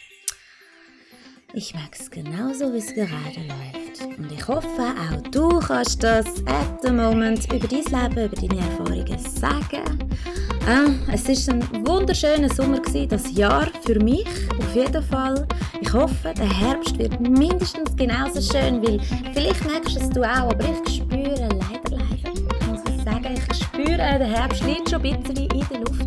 Ich 1.54 1.74
mag 1.74 1.89
es 1.98 2.10
genauso, 2.10 2.74
wie 2.74 2.78
es 2.78 2.93
gerade 2.93 3.41
läuft. 3.48 4.17
Und 4.17 4.32
ich 4.32 4.48
hoffe, 4.48 4.67
auch 4.67 5.21
du 5.32 5.60
kannst 5.60 6.02
das 6.02 6.26
at 6.45 6.82
the 6.82 6.91
moment 6.91 7.45
über 7.54 7.67
dein 7.67 7.84
Leben, 7.84 8.26
über 8.26 8.48
deine 8.48 8.62
Erfahrungen 8.62 9.19
sagen. 9.19 10.00
Ah, 10.67 10.89
es 11.13 11.48
war 11.48 11.54
ein 11.54 11.88
wunderschöner 11.88 12.54
Sommer, 12.54 12.80
gewesen, 12.80 13.10
das 13.10 13.32
Jahr 13.38 13.69
für 13.86 14.02
mich, 14.04 14.28
auf 14.58 14.76
jeden 14.76 15.04
Fall. 15.04 15.48
Ich 15.80 15.93
hoffe, 15.93 16.34
der 16.36 16.60
Herbst 16.60 16.98
wird 16.98 17.19
mindestens 17.21 17.95
genauso 17.95 18.41
schön, 18.41 18.82
weil 18.82 19.00
vielleicht 19.34 19.63
merkst 19.65 19.95
du 19.95 20.00
es 20.00 20.17
auch, 20.17 20.52
aber 20.52 20.65
ich 20.88 20.95
spüre 20.95 21.44
der 24.19 24.28
Herbst 24.28 24.63
liegt 24.63 24.89
schon 24.89 25.01
ein 25.04 25.23
bisschen 25.23 25.49
in 25.51 25.65
der 25.69 25.80
Luft. 25.80 26.06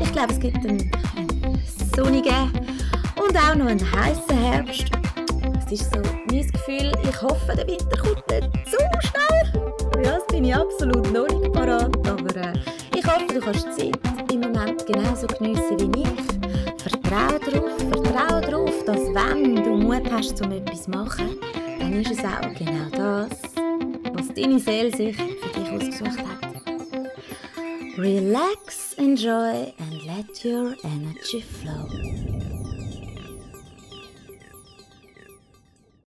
Ich 0.00 0.12
glaube, 0.12 0.32
es 0.32 0.40
gibt 0.40 0.58
einen, 0.58 0.90
sonnigen 1.96 2.52
und 3.16 3.36
auch 3.36 3.54
noch 3.56 3.66
einen 3.66 3.92
heißen 3.92 4.38
Herbst. 4.38 4.86
Es 5.66 5.72
ist 5.72 5.92
so 5.92 6.00
mein 6.30 6.46
Gefühl, 6.46 6.92
ich 7.02 7.22
hoffe, 7.22 7.56
der 7.56 7.66
Winter 7.66 7.98
kommt 7.98 8.22
nicht 8.30 8.48
zu 8.66 8.78
schnell. 9.08 10.04
Ja, 10.04 10.12
das 10.12 10.26
bin 10.28 10.44
ich 10.44 10.54
absolut 10.54 11.12
noch 11.12 11.26
nicht 11.28 11.52
parat, 11.52 11.96
aber 12.08 12.36
äh, 12.36 12.52
ich 12.96 13.04
hoffe, 13.04 13.34
du 13.34 13.40
kannst 13.40 13.66
die 13.66 13.90
Zeit 13.90 14.32
im 14.32 14.40
Moment 14.40 14.86
genauso 14.86 15.26
geniessen 15.26 15.80
wie 15.80 16.02
ich. 16.02 16.82
Vertraue 16.82 17.40
darauf, 17.40 17.78
vertraue 17.78 18.40
darauf, 18.40 18.84
dass 18.84 19.00
wenn 19.00 19.56
du 19.56 19.76
Mut 19.76 20.10
hast, 20.12 20.40
um 20.42 20.52
etwas 20.52 20.84
zu 20.84 20.90
machen, 20.90 21.30
dann 21.80 21.92
ist 21.94 22.12
es 22.12 22.20
auch 22.20 22.54
genau 22.54 22.88
das, 22.92 23.30
was 24.14 24.28
deine 24.34 24.60
Seele 24.60 24.96
sich 24.96 25.16
für 25.16 25.60
dich 25.60 25.70
ausgesucht 25.70 26.18
hat. 26.18 26.27
Relax, 27.98 28.92
enjoy, 28.92 29.74
and 29.76 30.02
let 30.04 30.44
your 30.44 30.76
energy 30.84 31.40
flow. 31.40 32.27